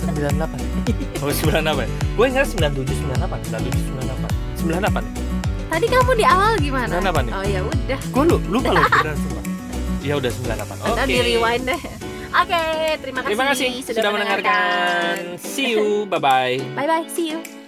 98 0.00 0.56
Oh 1.22 1.28
98 1.28 2.16
Gue 2.16 2.26
ingat 2.32 2.48
97 2.48 2.88
98 3.12 3.52
97 3.52 4.00
98 4.64 4.64
98 4.64 5.30
tadi 5.70 5.86
kamu 5.86 6.12
di 6.18 6.24
awal 6.26 6.52
gimana? 6.58 6.98
98 6.98 7.30
nih. 7.30 7.32
oh 7.36 7.44
ya 7.46 7.60
udah. 7.62 8.00
Gue 8.10 8.22
lu, 8.26 8.36
lupa 8.50 8.70
loh 8.74 8.82
beneran 8.90 9.16
sumpah. 9.22 9.44
Ya 10.02 10.14
udah 10.18 10.30
98 10.32 10.82
Oke 10.82 10.90
Ntar 10.98 11.06
di 11.06 11.18
rewind 11.20 11.64
deh. 11.68 11.80
Oke, 12.30 12.62
terima 13.02 13.20
kasih, 13.22 13.28
Terima 13.34 13.44
kasih 13.54 13.68
sudah 13.86 14.10
mendengarkan. 14.10 15.14
See 15.38 15.74
you. 15.74 16.06
Bye 16.06 16.22
bye 16.22 16.56
Bye 16.74 16.88
bye, 16.90 17.06
see 17.06 17.30
you. 17.34 17.59